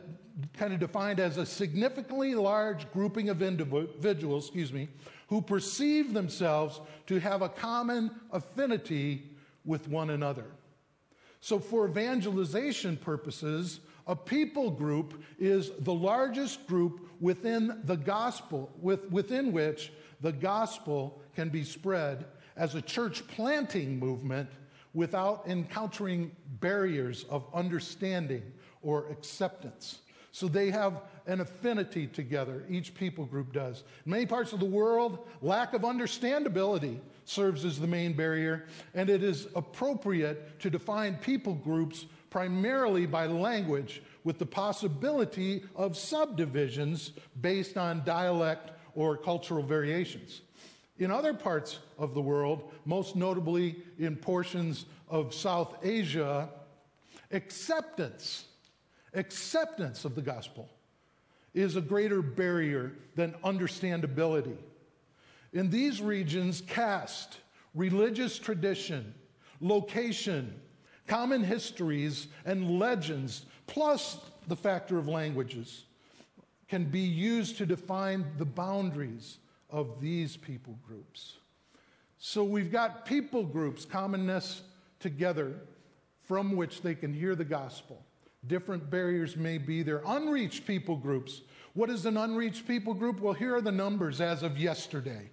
kind 0.58 0.74
of 0.74 0.80
defined 0.80 1.20
as 1.20 1.38
a 1.38 1.46
significantly 1.46 2.34
large 2.36 2.92
grouping 2.94 3.30
of 3.30 3.42
individuals, 3.42 4.46
excuse 4.46 4.72
me, 4.72 4.88
who 5.28 5.42
perceive 5.42 6.14
themselves 6.14 6.80
to 7.08 7.20
have 7.20 7.42
a 7.42 7.50
common 7.50 8.12
affinity 8.32 9.32
with 9.66 9.88
one 9.88 10.12
another. 10.12 10.46
So, 11.42 11.60
for 11.60 11.88
evangelization 11.88 12.98
purposes, 12.98 13.80
a 14.10 14.16
people 14.16 14.72
group 14.72 15.22
is 15.38 15.72
the 15.82 15.94
largest 15.94 16.66
group 16.66 17.08
within 17.22 17.80
the 17.84 17.96
gospel, 17.96 18.72
with, 18.82 19.10
within 19.12 19.54
which 19.54 19.94
the 20.20 20.32
gospel 20.32 21.22
can 21.36 21.50
be 21.50 21.64
spread 21.64 22.26
as 22.58 22.74
a 22.74 22.82
church 22.82 23.26
planting 23.28 24.00
movement 24.00 24.50
without 24.96 25.44
encountering 25.48 26.32
barriers 26.60 27.24
of 27.30 27.46
understanding 27.54 28.42
or 28.82 29.08
acceptance. 29.12 30.00
So 30.32 30.48
they 30.48 30.72
have 30.72 31.04
an 31.28 31.42
affinity 31.42 32.08
together, 32.08 32.66
each 32.68 32.96
people 32.96 33.26
group 33.26 33.54
does. 33.54 33.84
In 34.06 34.12
many 34.12 34.26
parts 34.26 34.54
of 34.54 34.60
the 34.60 34.66
world, 34.66 35.28
lack 35.44 35.74
of 35.74 35.82
understandability 35.82 36.98
serves 37.26 37.64
as 37.64 37.80
the 37.80 37.88
main 37.88 38.14
barrier, 38.14 38.66
and 38.96 39.08
it 39.08 39.22
is 39.22 39.48
appropriate 39.56 40.60
to 40.62 40.72
define 40.72 41.16
people 41.18 41.54
groups 41.54 42.06
primarily 42.30 43.06
by 43.06 43.26
language 43.26 44.02
with 44.24 44.38
the 44.38 44.46
possibility 44.46 45.64
of 45.76 45.98
subdivisions 45.98 47.12
based 47.42 47.78
on 47.78 48.04
dialect 48.06 48.72
or 48.96 49.18
cultural 49.18 49.64
variations. 49.64 50.42
In 50.98 51.12
other 51.12 51.34
parts 51.34 51.80
of 51.98 52.14
the 52.14 52.22
world, 52.22 52.72
most 52.86 53.16
notably 53.16 53.78
in 53.98 54.16
portions 54.16 54.86
of 55.10 55.34
South 55.34 55.78
Asia, 55.84 56.50
acceptance, 57.32 58.46
acceptance 59.14 60.04
of 60.04 60.16
the 60.16 60.22
gospel 60.22 60.70
is 61.54 61.76
a 61.76 61.82
greater 61.82 62.22
barrier 62.22 62.92
than 63.16 63.34
understandability. 63.44 64.58
In 65.54 65.70
these 65.70 66.02
regions, 66.02 66.62
caste, 66.62 67.38
religious 67.74 68.38
tradition, 68.38 69.16
location, 69.62 70.54
common 71.10 71.44
histories, 71.44 72.28
and 72.46 72.80
legends, 72.80 73.46
plus 73.68 74.18
the 74.48 74.56
factor 74.56 74.98
of 74.98 75.10
languages, 75.10 75.84
can 76.70 76.86
be 76.86 77.02
used 77.02 77.58
to 77.58 77.66
define 77.66 78.24
the 78.38 78.46
boundaries 78.46 79.40
of 79.70 80.00
these 80.00 80.38
people 80.38 80.80
groups. 80.88 81.36
So 82.20 82.44
we've 82.44 82.72
got 82.72 83.06
people 83.06 83.44
groups, 83.44 83.84
commonness 83.86 84.62
together, 85.00 85.56
from 86.24 86.56
which 86.56 86.82
they 86.82 86.94
can 86.94 87.12
hear 87.12 87.34
the 87.36 87.44
gospel. 87.44 88.06
Different 88.46 88.88
barriers 88.90 89.36
may 89.36 89.58
be 89.58 89.84
there. 89.84 90.02
Unreached 90.06 90.68
people 90.68 90.96
groups. 90.96 91.42
What 91.74 91.90
is 91.90 92.06
an 92.06 92.16
unreached 92.18 92.68
people 92.68 92.94
group? 92.94 93.20
Well, 93.20 93.34
here 93.34 93.56
are 93.56 93.62
the 93.62 93.72
numbers 93.72 94.22
as 94.22 94.44
of 94.44 94.58
yesterday 94.58 95.32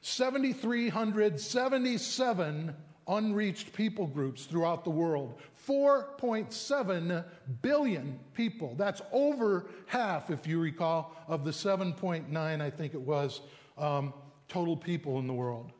7,377 0.00 2.74
unreached 3.08 3.72
people 3.72 4.06
groups 4.06 4.44
throughout 4.44 4.84
the 4.84 4.90
world. 4.90 5.40
4.7 5.68 7.24
billion 7.62 8.18
people. 8.34 8.74
That's 8.76 9.02
over 9.12 9.66
half, 9.86 10.30
if 10.30 10.46
you 10.46 10.60
recall, 10.60 11.16
of 11.28 11.44
the 11.44 11.50
7.9, 11.50 12.60
I 12.60 12.70
think 12.70 12.94
it 12.94 13.00
was, 13.00 13.40
um, 13.78 14.12
total 14.48 14.76
people 14.76 15.18
in 15.18 15.26
the 15.26 15.32
world. 15.32 15.72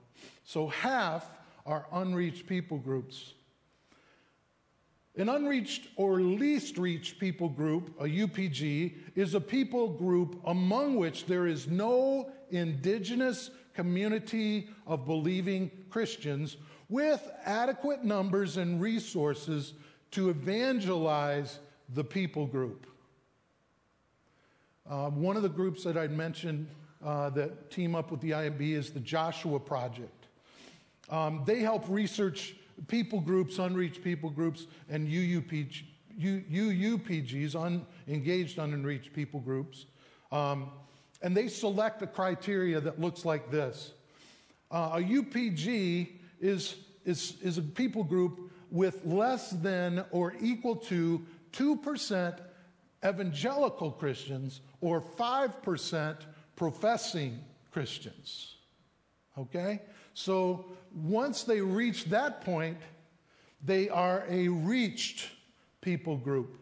So 0.44 0.68
half 0.68 1.30
are 1.66 1.86
unreached 1.92 2.46
people 2.46 2.78
groups. 2.78 3.34
An 5.16 5.28
unreached 5.28 5.88
or 5.96 6.20
least 6.20 6.78
reached 6.78 7.18
people 7.18 7.48
group, 7.48 7.94
a 8.00 8.04
UPG, 8.04 8.94
is 9.14 9.34
a 9.34 9.40
people 9.40 9.88
group 9.88 10.40
among 10.46 10.96
which 10.96 11.26
there 11.26 11.46
is 11.46 11.68
no 11.68 12.30
indigenous 12.50 13.50
community 13.74 14.68
of 14.86 15.04
believing 15.04 15.70
Christians 15.90 16.56
with 16.93 17.26
adequate 17.47 18.05
numbers 18.05 18.59
and 18.59 18.78
resources 18.78 19.72
to 20.11 20.28
evangelize 20.28 21.59
the 21.95 22.05
people 22.05 22.47
group. 22.47 22.86
Uh, 24.88 25.09
one 25.09 25.34
of 25.34 25.43
the 25.43 25.49
groups 25.49 25.84
that 25.84 25.97
I'd 25.97 26.12
mentioned 26.12 26.68
uh, 27.03 27.30
that 27.30 27.70
team 27.70 27.95
up 27.95 28.11
with 28.11 28.20
the 28.20 28.32
IMB 28.32 28.61
is 28.61 28.90
the 28.90 29.01
Joshua 29.01 29.59
Project. 29.59 30.26
Um, 31.09 31.45
they 31.47 31.61
help 31.61 31.86
research 31.88 32.57
people 32.88 33.22
groups, 33.22 33.59
unreached 33.59 34.05
people 34.05 34.28
groups, 34.28 34.66
and 34.90 35.09
UUPG, 35.09 35.84
UUPGs, 36.20 37.86
unengaged, 38.07 38.59
unreached 38.59 39.14
people 39.14 39.40
groups. 39.40 39.86
Um, 40.30 40.68
and 41.22 41.34
they 41.34 41.49
select 41.49 42.03
a 42.03 42.07
criteria 42.07 42.82
that 42.82 43.01
looks 43.01 43.24
like 43.24 43.51
this. 43.51 43.93
Uh, 44.70 44.90
a 44.97 45.01
UPG 45.01 46.18
is, 46.43 46.74
is, 47.07 47.36
is 47.40 47.57
a 47.57 47.62
people 47.62 48.05
group 48.05 48.51
with 48.70 49.05
less 49.05 49.51
than 49.51 50.05
or 50.11 50.34
equal 50.40 50.76
to 50.76 51.24
2% 51.53 52.38
evangelical 53.05 53.90
Christians 53.90 54.61
or 54.80 55.01
5% 55.01 56.16
professing 56.57 57.38
Christians. 57.70 58.57
Okay? 59.38 59.80
So 60.14 60.66
once 60.95 61.45
they 61.45 61.61
reach 61.61 62.07
that 62.07 62.43
point, 62.43 62.78
they 63.64 63.88
are 63.88 64.24
a 64.28 64.49
reached 64.49 65.30
people 65.80 66.16
group. 66.16 66.59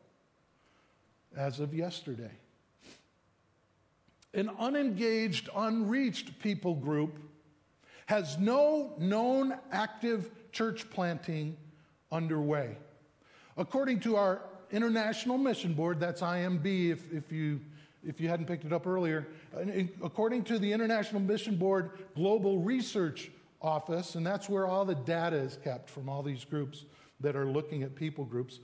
as 1.37 1.61
of 1.61 1.75
yesterday. 1.75 2.31
An 4.35 4.51
unengaged, 4.59 5.49
unreached 5.55 6.41
people 6.41 6.75
group 6.75 7.19
has 8.07 8.39
no 8.39 8.95
known 8.99 9.57
active 9.71 10.31
church 10.53 10.91
planting 10.91 11.57
underway. 12.11 12.77
According 13.57 14.01
to 14.01 14.17
our 14.17 14.43
International 14.71 15.39
Mission 15.39 15.73
Board, 15.73 16.01
that's 16.01 16.21
IMB 16.21 16.91
if, 16.91 17.13
if 17.13 17.31
you 17.31 17.61
if 18.07 18.21
you 18.21 18.29
hadn't 18.29 18.47
picked 18.47 18.65
it 18.65 18.73
up 18.73 18.87
earlier, 18.87 19.27
according 20.03 20.45
to 20.45 20.59
the 20.59 20.73
International 20.73 21.21
Mission 21.21 21.57
Board 21.57 21.91
Global 22.15 22.61
Research 22.61 23.31
Office, 23.61 24.15
and 24.15 24.27
that's 24.27 24.49
where 24.49 24.67
all 24.67 24.85
the 24.85 24.95
data 24.95 25.37
is 25.37 25.59
kept 25.63 25.91
from 25.91 26.09
all 26.09 26.23
these 26.23 26.45
groups 26.45 26.85
that 27.21 27.35
are 27.35 27.47
looking 27.47 27.83
at 27.83 27.95
people 27.95 28.25
groups, 28.25 28.61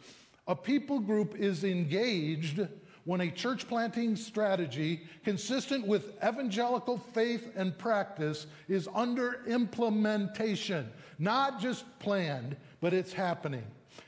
a 0.46 0.54
people 0.54 1.00
group 1.00 1.34
is 1.36 1.64
engaged 1.64 2.66
when 3.04 3.20
a 3.22 3.30
church 3.30 3.66
planting 3.66 4.14
strategy 4.14 5.02
consistent 5.24 5.86
with 5.86 6.14
evangelical 6.22 6.98
faith 6.98 7.50
and 7.56 7.76
practice 7.76 8.46
is 8.68 8.88
under 8.94 9.42
implementation, 9.46 10.88
not 11.18 11.60
just 11.60 11.84
planned, 11.98 12.56
but 12.80 12.92
it's 12.92 13.12
happening. 13.12 13.64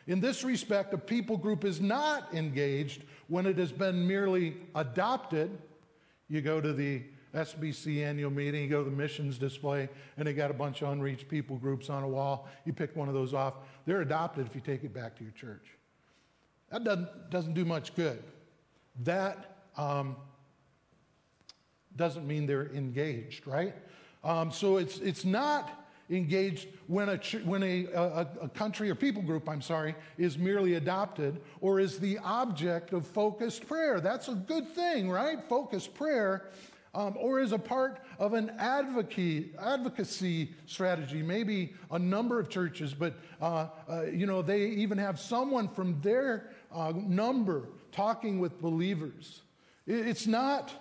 In 0.07 0.21
this 0.21 0.45
respect, 0.45 0.95
a 0.95 0.99
people 0.99 1.37
group 1.37 1.65
is 1.65 1.81
not 1.81 2.33
engaged 2.35 3.05
when 3.29 3.47
it 3.47 3.59
has 3.59 3.73
been 3.73 4.07
merely 4.07 4.57
adopted. 4.75 5.51
You 6.29 6.41
go 6.41 6.61
to 6.61 6.73
the 6.73 7.03
SBC 7.35 8.05
annual 8.05 8.31
meeting, 8.31 8.63
you 8.63 8.69
go 8.69 8.85
to 8.85 8.91
the 8.91 8.97
missions 8.97 9.39
display, 9.39 9.89
and 10.17 10.27
they 10.27 10.33
got 10.33 10.51
a 10.51 10.55
bunch 10.55 10.83
of 10.83 10.89
unreached 10.89 11.29
people 11.29 11.57
groups 11.57 11.91
on 11.91 12.03
a 12.03 12.09
wall. 12.09 12.49
You 12.65 12.73
pick 12.73 12.95
one 12.95 13.09
of 13.09 13.15
those 13.15 13.35
off. 13.35 13.55
They're 13.87 14.03
adopted 14.03 14.47
if 14.47 14.55
you 14.55 14.61
take 14.61 14.85
it 14.85 14.95
back 14.95 15.17
to 15.19 15.25
your 15.25 15.33
church. 15.33 15.67
That 16.71 16.85
doesn't, 16.85 17.31
doesn't 17.31 17.55
do 17.55 17.65
much 17.65 17.95
good. 17.95 18.23
That 19.03 19.63
um, 19.77 20.17
doesn't 21.97 22.27
mean 22.27 22.47
they're 22.47 22.71
engaged, 22.73 23.47
right? 23.47 23.75
Um, 24.23 24.51
so 24.51 24.77
it's, 24.77 24.99
it's 24.99 25.25
not 25.25 25.84
engaged 26.11 26.69
when, 26.87 27.09
a, 27.09 27.17
when 27.45 27.63
a, 27.63 27.87
a, 27.87 28.29
a, 28.43 28.49
country 28.49 28.91
or 28.91 28.95
people 28.95 29.23
group, 29.23 29.49
I'm 29.49 29.63
sorry, 29.63 29.95
is 30.19 30.37
merely 30.37 30.75
adopted 30.75 31.41
or 31.61 31.81
is 31.81 31.99
the 31.99 32.19
object 32.19 32.93
of 32.93 33.07
focused 33.07 33.67
prayer. 33.67 34.01
That's 34.01 34.29
a 34.29 34.35
good 34.35 34.69
thing, 34.75 35.11
right? 35.11 35.39
Focused 35.49 35.95
prayer. 35.95 36.51
Um, 36.97 37.17
or 37.19 37.41
is 37.41 37.51
a 37.51 37.59
part 37.59 38.03
of 38.21 38.35
an 38.35 38.51
advocacy, 38.57 39.51
advocacy 39.61 40.53
strategy. 40.67 41.25
Maybe 41.25 41.75
a 41.91 41.99
number 41.99 42.39
of 42.39 42.49
churches, 42.49 42.95
but 42.95 43.15
uh, 43.41 43.67
uh, 43.89 44.03
you 44.05 44.27
know 44.27 44.43
they 44.43 44.67
even 44.67 44.97
have 44.99 45.19
someone 45.19 45.67
from 45.67 46.01
their 46.03 46.51
uh, 46.73 46.93
number 46.95 47.69
talking 47.91 48.39
with 48.39 48.61
believers. 48.61 49.43
It's 49.87 50.27
not, 50.27 50.73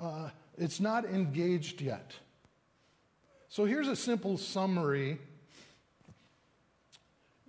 uh, 0.00 0.30
it's 0.56 0.80
not 0.80 1.04
engaged 1.04 1.80
yet. 1.80 2.12
So 3.54 3.66
here's 3.66 3.86
a 3.86 3.94
simple 3.94 4.36
summary 4.36 5.16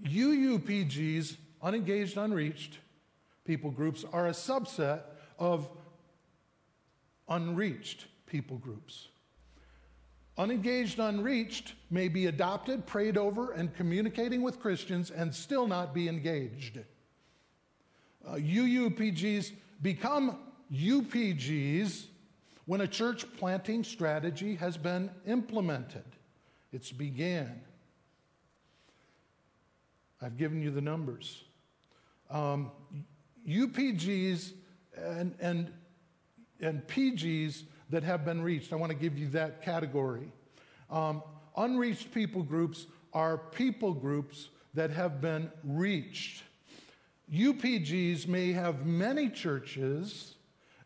UUPGs, 0.03 1.36
unengaged, 1.64 2.16
unreached 2.16 2.78
people 3.43 3.72
groups, 3.72 4.06
are 4.14 4.28
a 4.28 4.32
subset 4.32 5.01
of 5.39 5.68
unreached 7.28 8.06
people 8.28 8.58
groups. 8.58 9.08
Unengaged, 10.38 10.99
unreached 10.99 11.74
may 11.89 12.08
be 12.08 12.28
adopted, 12.28 12.86
prayed 12.86 13.18
over, 13.18 13.53
and 13.53 13.74
communicating 13.74 14.43
with 14.43 14.60
Christians 14.60 15.10
and 15.10 15.34
still 15.34 15.66
not 15.66 15.95
be 15.95 16.08
engaged. 16.08 16.78
Uh, 18.24 18.34
UUPGs 18.34 19.53
become 19.82 20.38
UPGs 20.72 22.06
when 22.66 22.82
a 22.82 22.88
church 22.88 23.26
planting 23.38 23.84
strategy 23.84 24.55
has 24.55 24.78
been 24.78 25.09
implemented. 25.28 26.03
It's 26.72 26.91
began. 26.91 27.61
I've 30.22 30.38
given 30.38 30.61
you 30.61 30.72
the 30.72 30.82
numbers. 30.82 31.43
Um, 32.30 32.72
UPGs 33.47 34.53
and, 34.97 35.36
and, 35.39 35.72
and 36.59 36.86
PGs 36.88 37.63
that 37.91 38.03
have 38.03 38.26
been 38.26 38.41
reached, 38.41 38.74
I 38.74 38.78
want 38.78 38.91
to 38.91 38.97
give 38.97 39.18
you 39.18 39.28
that 39.30 39.61
category. 39.61 40.32
Um, 40.89 41.22
unreached 41.55 42.13
people 42.13 42.41
groups 42.41 42.88
are 43.13 43.38
people 43.38 43.93
groups 43.93 44.49
that 44.74 44.89
have 44.89 45.22
been 45.22 45.51
reached. 45.63 46.43
UPGs 47.32 48.28
may 48.28 48.51
have 48.51 48.86
many 48.86 49.30
churches 49.30 50.34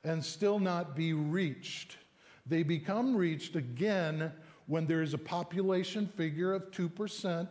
and 0.03 0.23
still 0.23 0.59
not 0.59 0.95
be 0.95 1.13
reached. 1.13 1.97
They 2.45 2.63
become 2.63 3.15
reached 3.15 3.55
again 3.55 4.31
when 4.67 4.85
there 4.85 5.01
is 5.01 5.13
a 5.13 5.17
population 5.17 6.07
figure 6.07 6.53
of 6.53 6.71
2% 6.71 7.47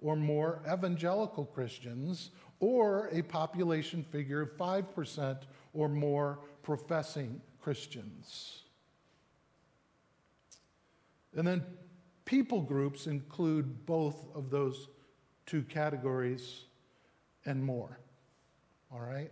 or 0.00 0.16
more 0.16 0.60
evangelical 0.70 1.44
Christians, 1.44 2.30
or 2.60 3.08
a 3.12 3.22
population 3.22 4.02
figure 4.02 4.42
of 4.42 4.56
5% 4.56 5.38
or 5.74 5.88
more 5.88 6.40
professing 6.62 7.40
Christians. 7.60 8.62
And 11.36 11.46
then 11.46 11.64
people 12.24 12.60
groups 12.60 13.06
include 13.06 13.86
both 13.86 14.26
of 14.34 14.50
those 14.50 14.88
two 15.46 15.62
categories 15.62 16.64
and 17.44 17.62
more. 17.62 17.98
All 18.92 19.00
right? 19.00 19.30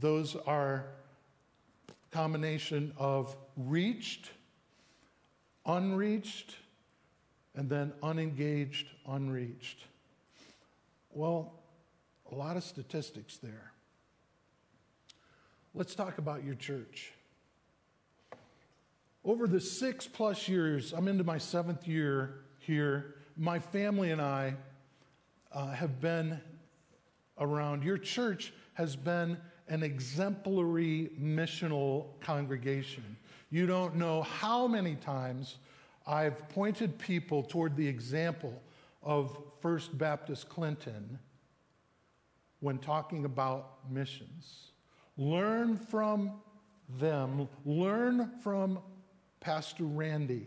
Those 0.00 0.36
are 0.46 0.86
combination 2.12 2.92
of 2.98 3.36
reached, 3.56 4.30
unreached, 5.66 6.56
and 7.54 7.68
then 7.68 7.92
unengaged, 8.02 8.86
unreached. 9.06 9.84
Well, 11.10 11.54
a 12.30 12.34
lot 12.34 12.56
of 12.56 12.64
statistics 12.64 13.38
there. 13.38 13.72
Let's 15.74 15.94
talk 15.94 16.18
about 16.18 16.44
your 16.44 16.54
church. 16.54 17.12
Over 19.24 19.46
the 19.46 19.60
six 19.60 20.06
plus 20.06 20.48
years, 20.48 20.92
I'm 20.92 21.08
into 21.08 21.24
my 21.24 21.38
seventh 21.38 21.88
year 21.88 22.40
here, 22.58 23.16
my 23.36 23.58
family 23.58 24.10
and 24.10 24.20
I 24.20 24.54
uh, 25.52 25.68
have 25.68 26.00
been 26.00 26.40
around. 27.38 27.84
Your 27.84 27.98
church 27.98 28.52
has 28.74 28.96
been 28.96 29.38
an 29.68 29.82
exemplary 29.82 31.10
missional 31.20 32.06
congregation. 32.20 33.16
You 33.50 33.66
don't 33.66 33.96
know 33.96 34.22
how 34.22 34.66
many 34.66 34.96
times 34.96 35.56
I've 36.06 36.48
pointed 36.48 36.98
people 36.98 37.42
toward 37.42 37.76
the 37.76 37.86
example 37.86 38.60
of 39.02 39.36
First 39.60 39.96
Baptist 39.96 40.48
Clinton 40.48 41.18
when 42.60 42.78
talking 42.78 43.24
about 43.24 43.78
missions. 43.90 44.72
Learn 45.16 45.76
from 45.76 46.32
them, 46.98 47.48
learn 47.64 48.30
from 48.42 48.78
Pastor 49.40 49.84
Randy. 49.84 50.46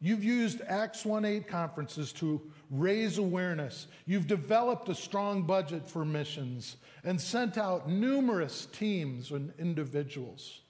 You've 0.00 0.24
used 0.24 0.62
Acts 0.66 1.04
1 1.04 1.24
8 1.26 1.46
conferences 1.46 2.12
to 2.14 2.40
raise 2.70 3.18
awareness. 3.18 3.86
You've 4.06 4.26
developed 4.26 4.88
a 4.88 4.94
strong 4.94 5.42
budget 5.42 5.86
for 5.88 6.04
missions 6.04 6.76
and 7.04 7.20
sent 7.20 7.58
out 7.58 7.88
numerous 7.88 8.66
teams 8.66 9.30
and 9.30 9.52
individuals. 9.58 10.60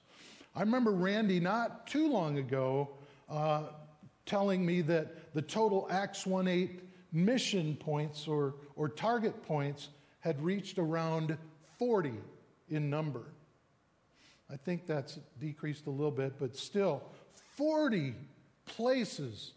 I 0.53 0.61
remember 0.61 0.91
Randy 0.91 1.39
not 1.39 1.87
too 1.87 2.11
long 2.11 2.37
ago 2.39 2.89
uh, 3.29 3.63
telling 4.25 4.65
me 4.65 4.81
that 4.81 5.33
the 5.33 5.41
total 5.41 5.87
Acts 5.89 6.25
1 6.25 6.47
8 6.49 6.81
mission 7.13 7.77
points 7.77 8.27
or, 8.27 8.55
or 8.75 8.89
target 8.89 9.43
points 9.43 9.89
had 10.19 10.43
reached 10.43 10.77
around 10.77 11.37
40 11.79 12.13
in 12.69 12.89
number. 12.89 13.23
I 14.51 14.57
think 14.57 14.85
that's 14.85 15.19
decreased 15.39 15.87
a 15.87 15.89
little 15.89 16.11
bit, 16.11 16.33
but 16.37 16.55
still 16.55 17.01
40 17.55 18.13
places 18.75 19.51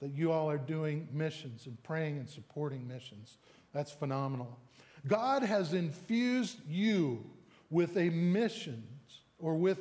that 0.00 0.12
you 0.12 0.32
all 0.32 0.50
are 0.50 0.58
doing 0.58 1.08
missions 1.12 1.66
and 1.66 1.82
praying 1.82 2.18
and 2.18 2.28
supporting 2.28 2.86
missions. 2.86 3.38
That's 3.72 3.90
phenomenal. 3.90 4.58
God 5.06 5.42
has 5.42 5.72
infused 5.72 6.58
you 6.68 7.24
with 7.70 7.96
a 7.96 8.10
missions 8.10 9.22
or 9.38 9.56
with 9.56 9.78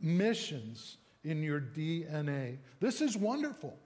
missions 0.00 0.98
in 1.24 1.42
your 1.42 1.60
DNA. 1.60 2.58
This 2.80 3.00
is 3.00 3.16
wonderful. 3.16 3.76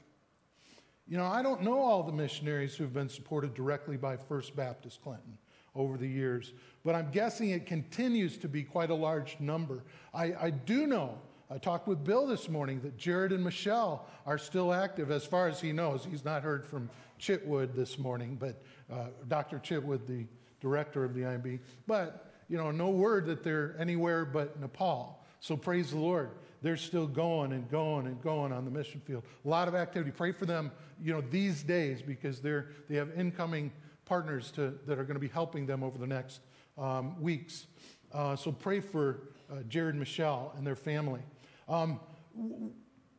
You 1.07 1.17
know, 1.17 1.25
I 1.25 1.43
don't 1.43 1.63
know 1.63 1.79
all 1.79 2.03
the 2.03 2.13
missionaries 2.13 2.75
who've 2.75 2.93
been 2.93 3.09
supported 3.09 3.55
directly 3.55 3.97
by 3.97 4.17
First 4.17 4.55
Baptist 4.55 5.03
Clinton 5.03 5.39
over 5.75 5.97
the 5.97 6.09
years, 6.09 6.53
but 6.85 6.95
I'm 6.95 7.11
guessing 7.11 7.51
it 7.51 7.67
continues 7.67 8.37
to 8.39 8.49
be 8.49 8.63
quite 8.63 8.91
a 8.91 8.95
large 8.95 9.37
number. 9.41 9.85
I, 10.13 10.35
I 10.39 10.51
do 10.51 10.87
know 10.87 11.19
I 11.51 11.57
talked 11.57 11.89
with 11.89 12.05
Bill 12.05 12.27
this 12.27 12.51
morning 12.51 12.81
that 12.83 12.99
Jared 12.99 13.33
and 13.33 13.43
Michelle 13.43 14.07
are 14.27 14.37
still 14.37 14.73
active 14.73 15.11
as 15.11 15.25
far 15.25 15.49
as 15.49 15.59
he 15.59 15.73
knows. 15.73 16.07
He's 16.09 16.25
not 16.25 16.43
heard 16.43 16.67
from 16.67 16.91
Chitwood 17.19 17.75
this 17.75 17.99
morning, 17.99 18.37
but 18.39 18.63
uh, 18.93 19.07
Dr. 19.29 19.59
Chitwood, 19.59 20.07
the 20.07 20.27
director 20.61 21.05
of 21.05 21.15
the 21.15 21.23
IMB. 21.23 21.61
But, 21.87 22.35
you 22.51 22.59
know, 22.59 22.71
no 22.71 22.91
word 22.91 23.25
that 23.27 23.43
they're 23.43 23.75
anywhere 23.79 24.27
but 24.27 24.61
Nepal. 24.61 25.25
So 25.41 25.57
praise 25.57 25.91
the 25.91 25.99
Lord. 25.99 26.33
They're 26.61 26.77
still 26.77 27.07
going 27.07 27.53
and 27.53 27.71
going 27.71 28.07
and 28.07 28.21
going 28.21 28.53
on 28.53 28.67
the 28.67 28.71
mission 28.71 29.01
field. 29.01 29.23
A 29.47 29.49
lot 29.49 29.69
of 29.69 29.75
activity. 29.75 30.11
Pray 30.11 30.33
for 30.33 30.45
them, 30.45 30.71
you 31.03 31.15
know, 31.15 31.23
these 31.23 31.63
days 31.63 32.03
because 32.03 32.41
they're, 32.41 32.69
they 32.91 32.97
have 32.97 33.11
incoming 33.19 33.73
partners 34.05 34.51
to, 34.53 34.79
that 34.87 34.99
are 34.99 35.05
going 35.05 35.15
to 35.15 35.21
be 35.21 35.29
helping 35.29 35.65
them 35.65 35.83
over 35.83 35.97
the 35.97 36.07
next 36.07 36.41
um, 36.77 37.19
weeks. 37.23 37.69
Uh, 38.13 38.37
so 38.37 38.53
pray 38.53 38.81
for 38.81 39.29
uh, 39.51 39.63
Jared 39.69 39.95
Michelle 39.95 40.53
and 40.59 40.67
their 40.67 40.77
family. 40.77 41.23
Um, 41.69 42.01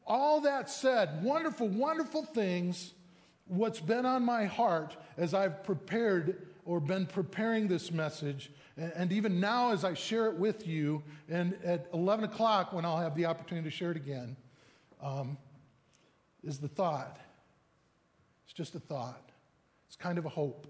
all 0.06 0.42
that 0.42 0.70
said, 0.70 1.24
wonderful, 1.24 1.68
wonderful 1.68 2.24
things. 2.24 2.94
What's 3.46 3.80
been 3.80 4.06
on 4.06 4.24
my 4.24 4.46
heart 4.46 4.98
as 5.18 5.34
I've 5.34 5.64
prepared 5.64 6.48
or 6.66 6.80
been 6.80 7.06
preparing 7.06 7.68
this 7.68 7.92
message, 7.92 8.52
and 8.78 9.12
even 9.12 9.40
now 9.40 9.72
as 9.72 9.84
I 9.84 9.94
share 9.94 10.28
it 10.28 10.36
with 10.36 10.68
you, 10.68 11.04
and 11.28 11.58
at 11.64 11.88
11 11.94 12.26
o'clock 12.26 12.74
when 12.74 12.86
I'll 12.86 13.00
have 13.00 13.16
the 13.16 13.26
opportunity 13.26 13.70
to 13.70 13.76
share 13.76 13.92
it 13.92 13.98
again, 13.98 14.36
um, 15.02 15.38
is 16.44 16.60
the 16.60 16.68
thought. 16.68 17.20
It's 18.46 18.54
just 18.54 18.76
a 18.76 18.80
thought. 18.80 19.32
It's 19.88 19.96
kind 19.96 20.18
of 20.18 20.26
a 20.26 20.30
hope 20.30 20.68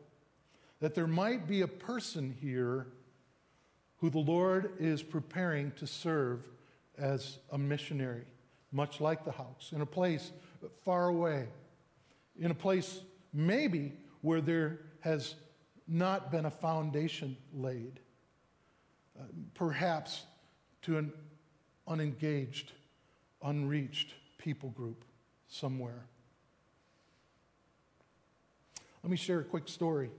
that 0.80 0.96
there 0.96 1.08
might 1.08 1.48
be 1.48 1.62
a 1.62 1.68
person 1.68 2.36
here 2.40 2.88
who 3.98 4.10
the 4.10 4.20
Lord 4.20 4.74
is 4.80 5.04
preparing 5.04 5.72
to 5.74 5.86
serve 5.86 6.48
as 7.00 7.40
a 7.52 7.58
missionary, 7.58 8.26
much 8.72 9.02
like 9.02 9.26
the 9.26 9.32
Hawks, 9.32 9.72
in 9.72 9.82
a 9.82 9.86
place 9.86 10.32
far 10.84 11.08
away, 11.08 11.48
in 12.38 12.52
a 12.52 12.56
place 12.56 13.02
maybe 13.34 13.94
where 14.22 14.42
there 14.42 14.80
has 15.02 15.36
not 15.88 16.32
been 16.32 16.46
a 16.46 16.52
foundation 16.52 17.36
laid, 17.54 18.00
uh, 19.20 19.24
perhaps 19.54 20.24
to 20.84 20.98
an 20.98 21.12
unengaged, 21.88 22.72
unreached 23.44 24.14
people 24.38 24.70
group 24.70 25.04
somewhere. 25.48 26.06
Let 29.04 29.10
me 29.10 29.18
share 29.18 29.40
a 29.40 29.44
quick 29.44 29.68
story. 29.68 30.12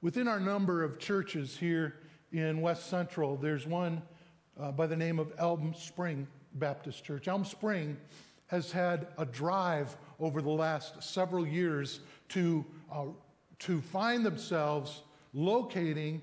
Within 0.00 0.28
our 0.28 0.40
number 0.40 0.82
of 0.82 0.98
churches 0.98 1.56
here 1.56 1.96
in 2.32 2.60
West 2.62 2.88
Central, 2.88 3.36
there's 3.36 3.66
one 3.66 4.02
uh, 4.60 4.70
by 4.70 4.86
the 4.86 4.96
name 4.96 5.18
of 5.18 5.32
Elm 5.38 5.74
Spring 5.76 6.26
Baptist 6.54 7.04
Church. 7.04 7.28
Elm 7.28 7.44
Spring 7.44 7.96
has 8.48 8.70
had 8.70 9.06
a 9.16 9.24
drive 9.24 9.96
over 10.18 10.42
the 10.42 10.50
last 10.50 11.02
several 11.02 11.46
years 11.46 12.00
to, 12.30 12.64
uh, 12.92 13.04
to 13.60 13.80
find 13.80 14.24
themselves 14.26 15.02
locating 15.32 16.20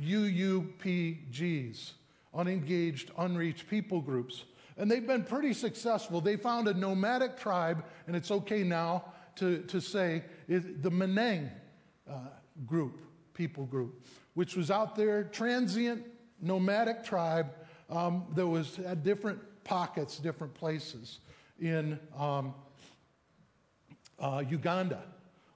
UUPGs, 0.00 1.92
unengaged, 2.34 3.10
unreached 3.18 3.68
people 3.68 4.00
groups. 4.00 4.44
And 4.76 4.90
they've 4.90 5.06
been 5.06 5.24
pretty 5.24 5.52
successful. 5.52 6.20
They 6.20 6.36
found 6.36 6.68
a 6.68 6.74
nomadic 6.74 7.38
tribe, 7.38 7.84
and 8.06 8.14
it's 8.14 8.30
okay 8.30 8.62
now 8.62 9.04
to, 9.36 9.58
to 9.62 9.80
say 9.80 10.22
the 10.48 10.90
Meneng 10.90 11.50
uh, 12.08 12.14
group, 12.66 13.00
people 13.34 13.64
group, 13.64 14.04
which 14.34 14.54
was 14.54 14.70
out 14.70 14.96
there, 14.96 15.24
transient, 15.24 16.04
nomadic 16.40 17.04
tribe 17.04 17.52
um, 17.90 18.24
there 18.34 18.46
was 18.46 18.78
at 18.80 19.02
different 19.02 19.40
pockets, 19.64 20.18
different 20.18 20.54
places. 20.54 21.18
In 21.60 21.98
um, 22.16 22.54
uh, 24.18 24.42
Uganda 24.48 25.02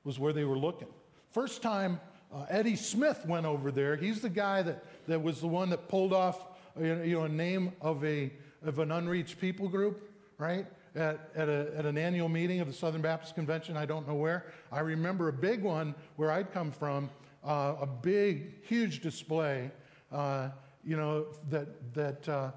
was 0.04 0.18
where 0.18 0.32
they 0.32 0.44
were 0.44 0.58
looking. 0.58 0.88
First 1.30 1.62
time 1.62 2.00
uh, 2.34 2.46
Eddie 2.48 2.76
Smith 2.76 3.24
went 3.26 3.46
over 3.46 3.70
there. 3.70 3.96
He's 3.96 4.20
the 4.20 4.28
guy 4.28 4.62
that, 4.62 4.84
that 5.06 5.22
was 5.22 5.40
the 5.40 5.46
one 5.46 5.70
that 5.70 5.88
pulled 5.88 6.12
off 6.12 6.44
you 6.80 6.94
know, 6.94 7.22
a 7.22 7.28
name 7.28 7.72
of, 7.80 8.04
a, 8.04 8.32
of 8.64 8.80
an 8.80 8.90
unreached 8.90 9.40
people 9.40 9.68
group, 9.68 10.10
right? 10.38 10.66
At, 10.96 11.30
at, 11.34 11.48
a, 11.48 11.72
at 11.76 11.86
an 11.86 11.96
annual 11.96 12.28
meeting 12.28 12.60
of 12.60 12.66
the 12.66 12.72
Southern 12.72 13.02
Baptist 13.02 13.34
Convention, 13.34 13.76
I 13.76 13.86
don't 13.86 14.06
know 14.06 14.14
where. 14.14 14.46
I 14.72 14.80
remember 14.80 15.28
a 15.28 15.32
big 15.32 15.62
one 15.62 15.94
where 16.16 16.32
I'd 16.32 16.52
come 16.52 16.72
from, 16.72 17.08
uh, 17.44 17.76
a 17.80 17.86
big, 17.86 18.64
huge 18.64 19.00
display. 19.00 19.70
Uh, 20.10 20.50
you 20.86 20.96
know, 20.96 21.26
that, 21.50 21.94
that 21.94 22.28
uh, 22.28 22.50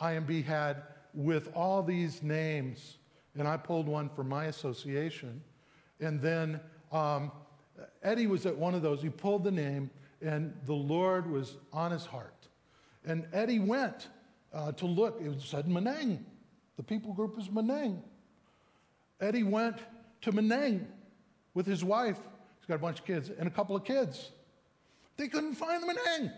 IMB 0.00 0.44
had 0.44 0.82
with 1.12 1.50
all 1.54 1.82
these 1.82 2.22
names. 2.22 2.96
And 3.36 3.48
I 3.48 3.56
pulled 3.56 3.86
one 3.86 4.08
for 4.08 4.24
my 4.24 4.46
association. 4.46 5.42
And 6.00 6.20
then 6.20 6.60
um, 6.92 7.32
Eddie 8.02 8.26
was 8.26 8.46
at 8.46 8.56
one 8.56 8.74
of 8.74 8.82
those. 8.82 9.02
He 9.02 9.10
pulled 9.10 9.44
the 9.44 9.50
name, 9.50 9.90
and 10.20 10.54
the 10.66 10.74
Lord 10.74 11.30
was 11.30 11.56
on 11.72 11.90
his 11.90 12.06
heart. 12.06 12.48
And 13.04 13.26
Eddie 13.32 13.58
went 13.58 14.08
uh, 14.52 14.72
to 14.72 14.86
look. 14.86 15.20
It 15.20 15.40
said 15.40 15.66
Meneng. 15.66 16.20
The 16.76 16.82
people 16.82 17.12
group 17.12 17.38
is 17.38 17.48
Meneng. 17.48 18.00
Eddie 19.20 19.42
went 19.42 19.78
to 20.22 20.32
Meneng 20.32 20.86
with 21.54 21.66
his 21.66 21.84
wife. 21.84 22.18
He's 22.60 22.66
got 22.66 22.76
a 22.76 22.78
bunch 22.78 23.00
of 23.00 23.04
kids 23.04 23.30
and 23.30 23.46
a 23.46 23.50
couple 23.50 23.76
of 23.76 23.84
kids. 23.84 24.30
They 25.16 25.28
couldn't 25.28 25.54
find 25.54 25.82
the 25.82 25.94
Meneng. 25.94 26.32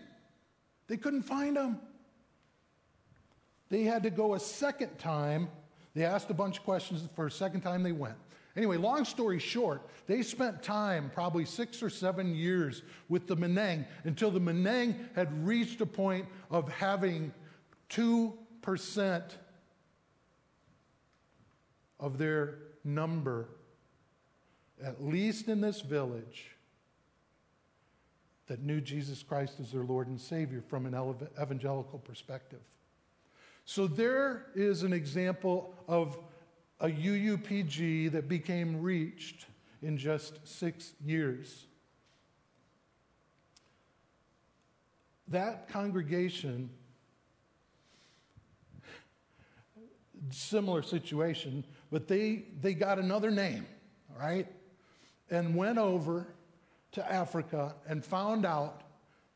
They 0.87 0.97
couldn't 0.97 1.23
find 1.23 1.57
him. 1.57 1.79
They 3.69 3.83
had 3.83 4.03
to 4.03 4.09
go 4.09 4.33
a 4.33 4.39
second 4.39 4.97
time. 4.97 5.49
They 5.93 6.05
asked 6.05 6.29
a 6.29 6.33
bunch 6.33 6.59
of 6.59 6.63
questions 6.63 7.07
for 7.15 7.27
a 7.27 7.31
second 7.31 7.61
time 7.61 7.83
they 7.83 7.91
went. 7.91 8.15
Anyway, 8.55 8.77
long 8.77 9.05
story 9.05 9.37
short, 9.37 9.87
they 10.07 10.23
spent 10.23 10.63
time, 10.63 11.11
probably 11.13 11.45
six 11.45 11.83
or 11.83 11.91
seven 11.91 12.33
years, 12.33 12.81
with 13.07 13.27
the 13.27 13.37
Menang 13.37 13.85
until 14.03 14.31
the 14.31 14.39
Menang 14.39 14.95
had 15.15 15.45
reached 15.45 15.79
a 15.81 15.85
point 15.85 16.25
of 16.49 16.67
having 16.69 17.31
2% 17.91 19.21
of 21.99 22.17
their 22.17 22.57
number, 22.83 23.49
at 24.83 25.03
least 25.03 25.49
in 25.49 25.61
this 25.61 25.81
village, 25.81 26.56
that 28.47 28.63
knew 28.63 28.81
Jesus 28.81 29.23
Christ 29.23 29.59
as 29.59 29.71
their 29.71 29.83
Lord 29.83 30.07
and 30.07 30.19
Savior 30.19 30.61
from 30.61 30.85
an 30.85 30.95
evangelical 31.41 31.99
perspective. 31.99 32.61
So 33.65 33.87
there 33.87 34.45
is 34.55 34.83
an 34.83 34.93
example 34.93 35.75
of 35.87 36.17
a 36.79 36.87
UUPG 36.87 38.11
that 38.13 38.29
became 38.29 38.81
reached 38.81 39.45
in 39.81 39.97
just 39.97 40.47
six 40.47 40.93
years. 41.05 41.65
That 45.27 45.67
congregation, 45.67 46.69
similar 50.29 50.81
situation, 50.81 51.65
but 51.91 52.07
they, 52.07 52.45
they 52.61 52.73
got 52.73 52.99
another 52.99 53.31
name, 53.31 53.65
right? 54.17 54.47
And 55.29 55.55
went 55.55 55.77
over 55.77 56.27
to 56.93 57.11
Africa 57.11 57.75
and 57.87 58.03
found 58.03 58.45
out 58.45 58.83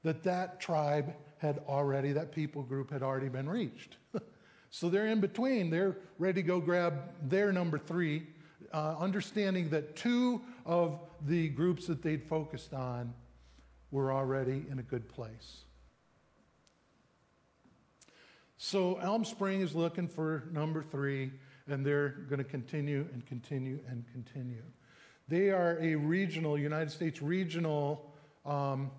that 0.03 0.23
that 0.23 0.59
tribe 0.59 1.13
had 1.37 1.59
already, 1.67 2.13
that 2.13 2.31
people 2.31 2.63
group 2.63 2.91
had 2.91 3.01
already 3.01 3.29
been 3.29 3.49
reached. 3.49 3.97
so 4.69 4.89
they're 4.89 5.07
in 5.07 5.19
between. 5.19 5.69
They're 5.69 5.97
ready 6.19 6.41
to 6.41 6.47
go 6.47 6.59
grab 6.59 7.11
their 7.23 7.51
number 7.51 7.77
three, 7.77 8.27
uh, 8.73 8.95
understanding 8.99 9.69
that 9.69 9.95
two 9.95 10.41
of 10.65 10.99
the 11.25 11.49
groups 11.49 11.87
that 11.87 12.01
they'd 12.01 12.23
focused 12.23 12.73
on 12.73 13.13
were 13.91 14.13
already 14.13 14.65
in 14.69 14.79
a 14.79 14.83
good 14.83 15.09
place. 15.09 15.65
So 18.57 18.95
Elm 18.97 19.25
Spring 19.25 19.61
is 19.61 19.73
looking 19.73 20.07
for 20.07 20.43
number 20.51 20.83
three, 20.83 21.31
and 21.67 21.83
they're 21.83 22.09
going 22.29 22.37
to 22.37 22.43
continue 22.43 23.07
and 23.11 23.25
continue 23.25 23.79
and 23.89 24.05
continue. 24.13 24.61
They 25.27 25.49
are 25.49 25.77
a 25.79 25.95
regional, 25.95 26.57
United 26.57 26.91
States 26.91 27.21
regional, 27.21 28.11
um, 28.45 28.91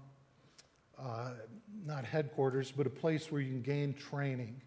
uh, 0.98 1.30
not 1.84 2.04
headquarters, 2.04 2.72
but 2.72 2.86
a 2.86 2.90
place 2.90 3.30
where 3.30 3.40
you 3.40 3.48
can 3.50 3.62
gain 3.62 3.94
training, 3.94 4.60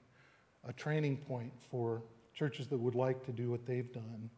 a 0.67 0.73
training 0.73 1.17
point 1.17 1.53
for 1.71 2.03
churches 2.33 2.67
that 2.67 2.77
would 2.77 2.95
like 2.95 3.25
to 3.25 3.31
do 3.31 3.49
what 3.49 3.65
they've 3.65 3.91
done. 3.93 4.29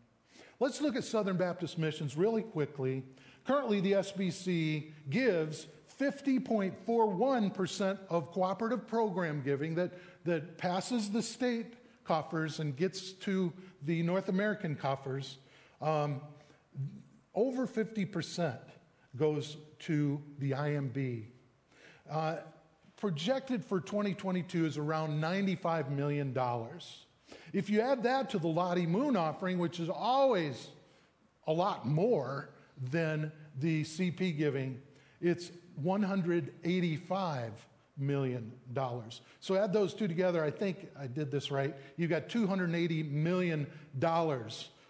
Let's 0.60 0.82
look 0.82 0.96
at 0.96 1.04
Southern 1.04 1.38
Baptist 1.38 1.78
Missions 1.78 2.16
really 2.18 2.42
quickly. 2.42 3.04
Currently, 3.46 3.80
the 3.82 3.92
SBC 3.94 4.92
gives 5.10 5.68
50.41% 6.00 7.98
of 8.10 8.32
cooperative 8.32 8.88
program 8.88 9.42
giving 9.44 9.76
that, 9.76 9.92
that 10.26 10.58
passes 10.58 11.10
the 11.10 11.22
state 11.22 11.76
coffers 12.04 12.60
and 12.60 12.76
gets 12.76 13.12
to 13.12 13.54
the 13.84 14.02
North 14.04 14.30
American 14.30 14.76
coffers. 14.76 15.38
Um, 15.82 16.22
over 17.38 17.68
50% 17.68 18.58
goes 19.16 19.58
to 19.80 20.20
the 20.40 20.52
IMB. 20.52 21.26
Uh, 22.10 22.38
projected 23.00 23.64
for 23.64 23.80
2022 23.80 24.66
is 24.66 24.78
around 24.78 25.22
$95 25.22 25.92
million. 25.92 26.36
If 27.54 27.70
you 27.70 27.82
add 27.82 28.02
that 28.04 28.32
to 28.32 28.40
the 28.40 28.48
Lottie 28.48 28.88
Moon 28.88 29.16
offering, 29.16 29.60
which 29.60 29.80
is 29.80 29.88
always 29.88 30.70
a 31.46 31.54
lot 31.54 31.88
more 31.88 32.50
than 32.92 33.32
the 33.60 33.84
CP 33.84 34.36
giving, 34.36 34.82
it's 35.22 35.52
$185 35.84 37.52
million. 38.00 38.52
So 39.42 39.56
add 39.56 39.74
those 39.74 39.94
two 39.94 40.08
together. 40.08 40.44
I 40.44 40.50
think 40.50 40.90
I 41.00 41.06
did 41.06 41.30
this 41.30 41.52
right. 41.52 41.76
You've 41.98 42.10
got 42.10 42.30
$280 42.30 43.12
million. 43.12 43.68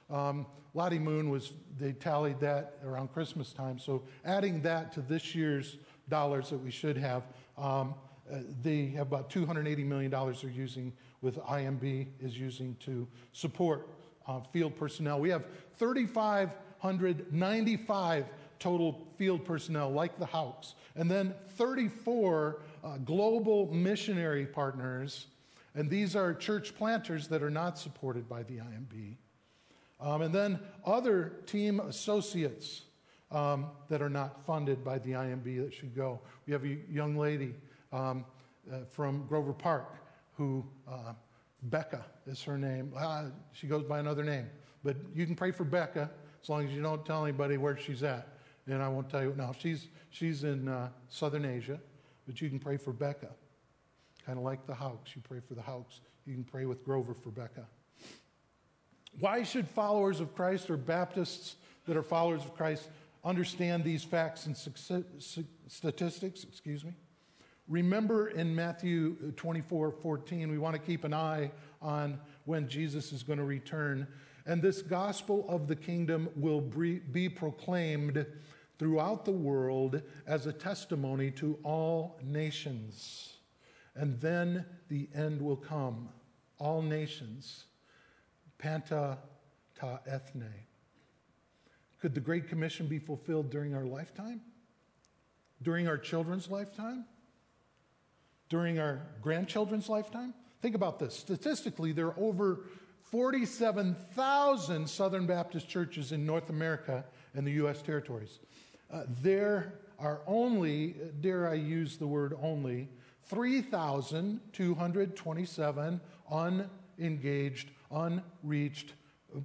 Um, 0.10 0.46
Lottie 0.74 1.00
Moon 1.00 1.30
was, 1.30 1.54
they 1.80 1.94
tallied 1.94 2.40
that 2.40 2.78
around 2.86 3.14
Christmas 3.14 3.54
time. 3.54 3.80
So 3.80 4.04
adding 4.24 4.62
that 4.62 4.92
to 4.94 5.02
this 5.02 5.34
year's 5.34 5.78
dollars 6.10 6.50
that 6.50 6.60
we 6.60 6.72
should 6.72 6.98
have, 6.98 7.24
um, 7.58 7.96
uh, 8.32 8.40
they 8.62 8.88
have 8.88 9.08
about 9.08 9.30
$280 9.30 9.86
million 9.86 10.12
they're 10.12 10.52
using 10.52 10.94
with 11.22 11.38
IMB 11.40 12.08
is 12.20 12.38
using 12.38 12.76
to 12.82 13.08
support 13.34 13.88
uh, 14.28 14.42
field 14.52 14.76
personnel. 14.76 15.20
We 15.20 15.30
have 15.30 15.46
3,595 15.78 18.26
total 18.60 19.08
field 19.18 19.46
personnel 19.46 19.92
like 19.92 20.20
the 20.20 20.26
Hawks, 20.26 20.76
and 20.96 21.10
then 21.10 21.34
34 21.56 22.62
uh, 22.84 22.98
global 22.98 23.74
missionary 23.74 24.46
partners. 24.46 25.28
And 25.76 25.90
these 25.90 26.16
are 26.16 26.34
church 26.34 26.76
planters 26.76 27.28
that 27.28 27.44
are 27.44 27.50
not 27.50 27.78
supported 27.78 28.28
by 28.28 28.44
the 28.44 28.58
IMB. 28.58 29.16
Um, 30.00 30.22
and 30.22 30.34
then 30.34 30.60
other 30.86 31.34
team 31.46 31.80
associates 31.80 32.84
um, 33.32 33.68
that 33.90 34.02
are 34.02 34.10
not 34.10 34.46
funded 34.46 34.84
by 34.84 35.00
the 35.00 35.12
IMB 35.12 35.64
that 35.64 35.74
should 35.74 35.96
go. 35.96 36.20
We 36.46 36.54
have 36.54 36.64
a 36.64 36.78
young 36.90 37.18
lady 37.18 37.56
um, 37.92 38.26
uh, 38.72 38.80
from 38.90 39.26
Grover 39.28 39.54
Park 39.54 39.96
who, 40.34 40.64
uh, 40.88 41.14
Becca 41.64 42.06
is 42.26 42.42
her 42.44 42.58
name. 42.58 42.94
Uh, 42.96 43.26
she 43.52 43.68
goes 43.68 43.84
by 43.84 44.00
another 44.00 44.24
name. 44.24 44.48
But 44.84 44.98
you 45.16 45.26
can 45.26 45.36
pray 45.36 45.52
for 45.52 45.64
Becca 45.64 46.10
as 46.42 46.50
long 46.50 46.68
as 46.68 46.72
you 46.72 46.82
don't 46.82 47.06
tell 47.06 47.26
anybody 47.26 47.58
where 47.58 47.78
she's 47.78 48.04
at. 48.04 48.28
And 48.68 48.82
I 48.82 48.90
won't 48.90 49.10
tell 49.10 49.24
you 49.24 49.34
now. 49.36 49.54
She's, 49.58 49.88
she's 50.10 50.44
in 50.44 50.68
uh, 50.68 50.90
southern 51.08 51.46
Asia, 51.46 51.80
but 52.26 52.42
you 52.42 52.50
can 52.50 52.60
pray 52.60 52.78
for 52.78 52.94
Becca. 52.94 53.30
Kind 54.26 54.38
of 54.38 54.44
like 54.44 54.68
the 54.68 54.76
Hawks. 54.76 55.16
You 55.16 55.22
pray 55.28 55.40
for 55.40 55.56
the 55.56 55.62
Hawks. 55.62 56.02
You 56.26 56.34
can 56.34 56.44
pray 56.44 56.66
with 56.66 56.84
Grover 56.84 57.14
for 57.14 57.30
Becca. 57.30 57.66
Why 59.20 59.44
should 59.44 59.68
followers 59.68 60.20
of 60.20 60.36
Christ 60.36 60.70
or 60.70 60.78
Baptists 60.78 61.56
that 61.86 61.98
are 61.98 62.04
followers 62.04 62.44
of 62.44 62.56
Christ 62.56 62.90
understand 63.24 63.84
these 63.84 64.04
facts 64.04 64.46
and 64.46 64.56
statistics? 65.68 66.44
Excuse 66.44 66.84
me. 66.86 66.94
Remember 67.68 68.30
in 68.30 68.56
Matthew 68.56 69.18
uh, 69.28 69.32
24 69.36 69.92
14, 69.92 70.50
we 70.50 70.58
want 70.58 70.74
to 70.76 70.82
keep 70.82 71.04
an 71.04 71.14
eye 71.14 71.52
on 71.82 72.18
when 72.46 72.68
Jesus 72.70 73.12
is 73.12 73.24
going 73.24 73.40
to 73.40 73.46
return. 73.46 74.08
And 74.46 74.62
this 74.62 74.82
gospel 74.82 75.46
of 75.50 75.68
the 75.68 75.76
kingdom 75.76 76.30
will 76.38 76.62
be 76.62 77.28
proclaimed 77.28 78.26
throughout 78.80 79.26
the 79.26 79.32
world 79.32 80.02
as 80.26 80.46
a 80.46 80.54
testimony 80.54 81.30
to 81.32 81.60
all 81.64 82.18
nations. 82.24 83.34
And 83.96 84.22
then 84.22 84.66
the 84.88 85.10
end 85.14 85.42
will 85.42 85.58
come. 85.58 86.10
All 86.60 86.82
nations 86.82 87.66
Panta 88.58 89.18
ta 89.76 90.00
ethne. 90.08 90.52
Could 92.00 92.14
the 92.14 92.22
Great 92.22 92.50
Commission 92.50 92.88
be 92.88 93.00
fulfilled 93.00 93.50
during 93.50 93.76
our 93.76 93.86
lifetime? 93.86 94.42
During 95.62 95.88
our 95.88 95.98
children's 95.98 96.50
lifetime? 96.50 97.06
During 98.50 98.80
our 98.80 99.02
grandchildren's 99.22 99.90
lifetime? 99.90 100.34
Think 100.62 100.76
about 100.76 101.00
this. 101.00 101.16
Statistically, 101.16 101.92
there 101.92 102.08
are 102.08 102.20
over 102.20 102.66
47,000 103.12 104.90
Southern 104.90 105.26
Baptist 105.26 105.70
churches 105.70 106.12
in 106.12 106.26
North 106.26 106.50
America 106.50 107.06
and 107.34 107.48
the 107.48 107.54
U.S. 107.54 107.82
territories. 107.82 108.40
Uh, 108.92 109.04
there 109.22 109.80
are 110.00 110.20
only, 110.28 110.96
dare 111.22 111.48
I 111.48 111.54
use 111.56 111.98
the 111.98 112.08
word 112.08 112.38
only, 112.42 112.90
3,227 113.26 116.02
unengaged 116.32 117.70
unreached 117.92 118.94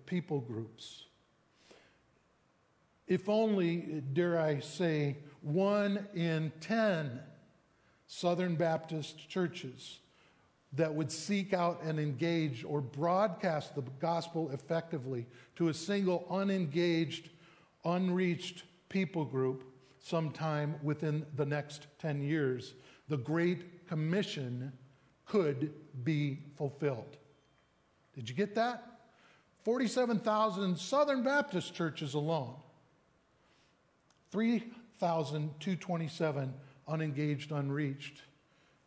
people 0.06 0.40
groups. 0.40 1.04
If 3.06 3.28
only, 3.28 4.02
dare 4.12 4.38
I 4.38 4.60
say, 4.60 5.16
one 5.42 6.06
in 6.14 6.52
10 6.60 7.20
Southern 8.06 8.54
Baptist 8.54 9.28
churches 9.28 9.98
that 10.74 10.94
would 10.94 11.12
seek 11.12 11.52
out 11.52 11.82
and 11.82 11.98
engage 11.98 12.64
or 12.64 12.80
broadcast 12.80 13.74
the 13.74 13.82
gospel 14.00 14.50
effectively 14.52 15.26
to 15.56 15.68
a 15.68 15.74
single 15.74 16.26
unengaged, 16.30 17.28
unreached 17.84 18.62
people 18.88 19.24
group 19.24 19.64
sometime 19.98 20.74
within 20.82 21.26
the 21.36 21.44
next 21.46 21.86
10 21.98 22.22
years, 22.22 22.74
the 23.08 23.16
Great 23.16 23.86
Commission 23.86 24.72
could 25.26 25.72
be 26.04 26.38
fulfilled. 26.56 27.16
Did 28.14 28.28
you 28.28 28.34
get 28.34 28.54
that? 28.56 28.84
47,000 29.64 30.78
Southern 30.78 31.22
Baptist 31.22 31.74
churches 31.74 32.14
alone. 32.14 32.56
3,227 34.30 36.54
unengaged, 36.88 37.52
unreached. 37.52 38.22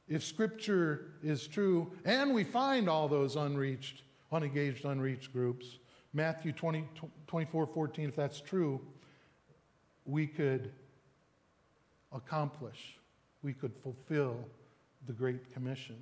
If 0.07 0.23
Scripture 0.23 1.13
is 1.23 1.47
true, 1.47 1.91
and 2.03 2.34
we 2.34 2.43
find 2.43 2.89
all 2.89 3.07
those 3.07 3.36
unreached, 3.36 4.03
unengaged, 4.32 4.86
unreached 4.86 5.34
groups. 5.34 5.80
Matthew 6.13 6.51
20, 6.51 6.86
24, 7.28 7.67
14, 7.67 8.09
if 8.09 8.15
that's 8.15 8.39
true, 8.39 8.80
we 10.05 10.28
could 10.28 10.71
accomplish, 12.11 12.97
we 13.41 13.53
could 13.53 13.73
fulfill 13.82 14.38
the 15.07 15.13
Great 15.13 15.51
Commission. 15.53 15.97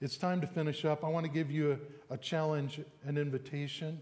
It's 0.00 0.16
time 0.16 0.40
to 0.40 0.46
finish 0.46 0.84
up. 0.84 1.04
I 1.04 1.08
want 1.08 1.26
to 1.26 1.32
give 1.32 1.50
you 1.50 1.78
a, 2.10 2.14
a 2.14 2.16
challenge, 2.16 2.80
an 3.04 3.18
invitation. 3.18 4.00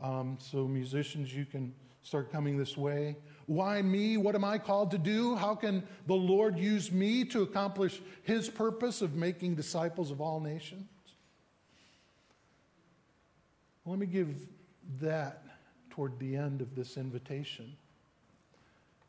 Um, 0.00 0.36
so, 0.40 0.66
musicians, 0.66 1.32
you 1.32 1.44
can 1.44 1.72
start 2.02 2.32
coming 2.32 2.58
this 2.58 2.76
way. 2.76 3.16
Why 3.46 3.82
me? 3.82 4.16
What 4.16 4.34
am 4.34 4.44
I 4.44 4.58
called 4.58 4.90
to 4.90 4.98
do? 4.98 5.36
How 5.36 5.54
can 5.54 5.84
the 6.06 6.14
Lord 6.14 6.58
use 6.58 6.90
me 6.90 7.24
to 7.26 7.42
accomplish 7.42 8.00
his 8.24 8.48
purpose 8.48 9.00
of 9.00 9.14
making 9.14 9.54
disciples 9.54 10.10
of 10.10 10.20
all 10.20 10.40
nations? 10.40 10.88
Let 13.84 14.00
me 14.00 14.06
give 14.06 14.48
that 15.00 15.44
toward 15.90 16.18
the 16.18 16.34
end 16.34 16.60
of 16.60 16.74
this 16.74 16.96
invitation. 16.96 17.76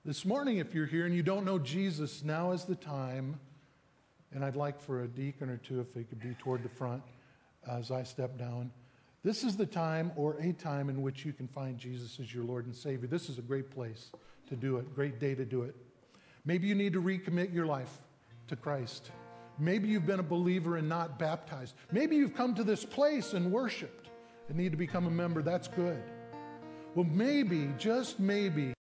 This 0.06 0.24
morning, 0.24 0.58
if 0.58 0.76
you're 0.76 0.86
here 0.86 1.08
and 1.08 1.16
you 1.16 1.24
don't 1.24 1.44
know 1.44 1.58
Jesus, 1.58 2.24
now 2.24 2.52
is 2.52 2.66
the 2.66 2.76
time. 2.76 3.40
And 4.34 4.44
I'd 4.44 4.56
like 4.56 4.80
for 4.80 5.04
a 5.04 5.08
deacon 5.08 5.50
or 5.50 5.58
two, 5.58 5.80
if 5.80 5.94
they 5.94 6.04
could 6.04 6.20
be 6.20 6.36
toward 6.40 6.64
the 6.64 6.70
front 6.70 7.04
as 7.70 7.92
I 7.92 8.04
step 8.04 8.38
down. 8.38 8.72
This 9.24 9.44
is 9.44 9.58
the 9.58 9.66
time 9.66 10.12
or 10.16 10.36
a 10.40 10.54
time 10.54 10.90
in 10.90 11.02
which 11.02 11.26
you 11.26 11.34
can 11.34 11.48
find 11.48 11.78
Jesus 11.78 12.20
as 12.20 12.34
your 12.34 12.44
Lord 12.44 12.66
and 12.66 12.76
Savior. 12.76 13.08
This 13.08 13.30
is 13.30 13.38
a 13.40 13.42
great 13.42 13.72
place 13.72 14.12
to 14.50 14.56
do 14.56 14.78
it, 14.78 14.96
great 14.96 15.20
day 15.20 15.36
to 15.36 15.46
do 15.46 15.64
it. 15.64 15.76
Maybe 16.46 16.68
you 16.68 16.76
need 16.76 16.94
to 16.94 17.02
recommit 17.02 17.54
your 17.54 17.66
life 17.66 18.00
to 18.48 18.56
Christ. 18.56 19.12
Maybe 19.60 19.88
you've 19.88 20.06
been 20.06 20.20
a 20.20 20.24
believer 20.24 20.78
and 20.78 20.88
not 20.88 21.20
baptized. 21.20 21.76
Maybe 21.92 22.16
you've 22.16 22.36
come 22.36 22.56
to 22.56 22.64
this 22.64 22.86
place 22.86 23.34
and 23.34 23.52
worshiped 23.52 24.10
and 24.48 24.58
need 24.58 24.72
to 24.72 24.78
become 24.78 25.08
a 25.08 25.12
member. 25.12 25.42
That's 25.42 25.68
good. 25.68 26.02
Well, 26.96 27.06
maybe, 27.06 27.70
just 27.78 28.20
maybe, 28.20 28.74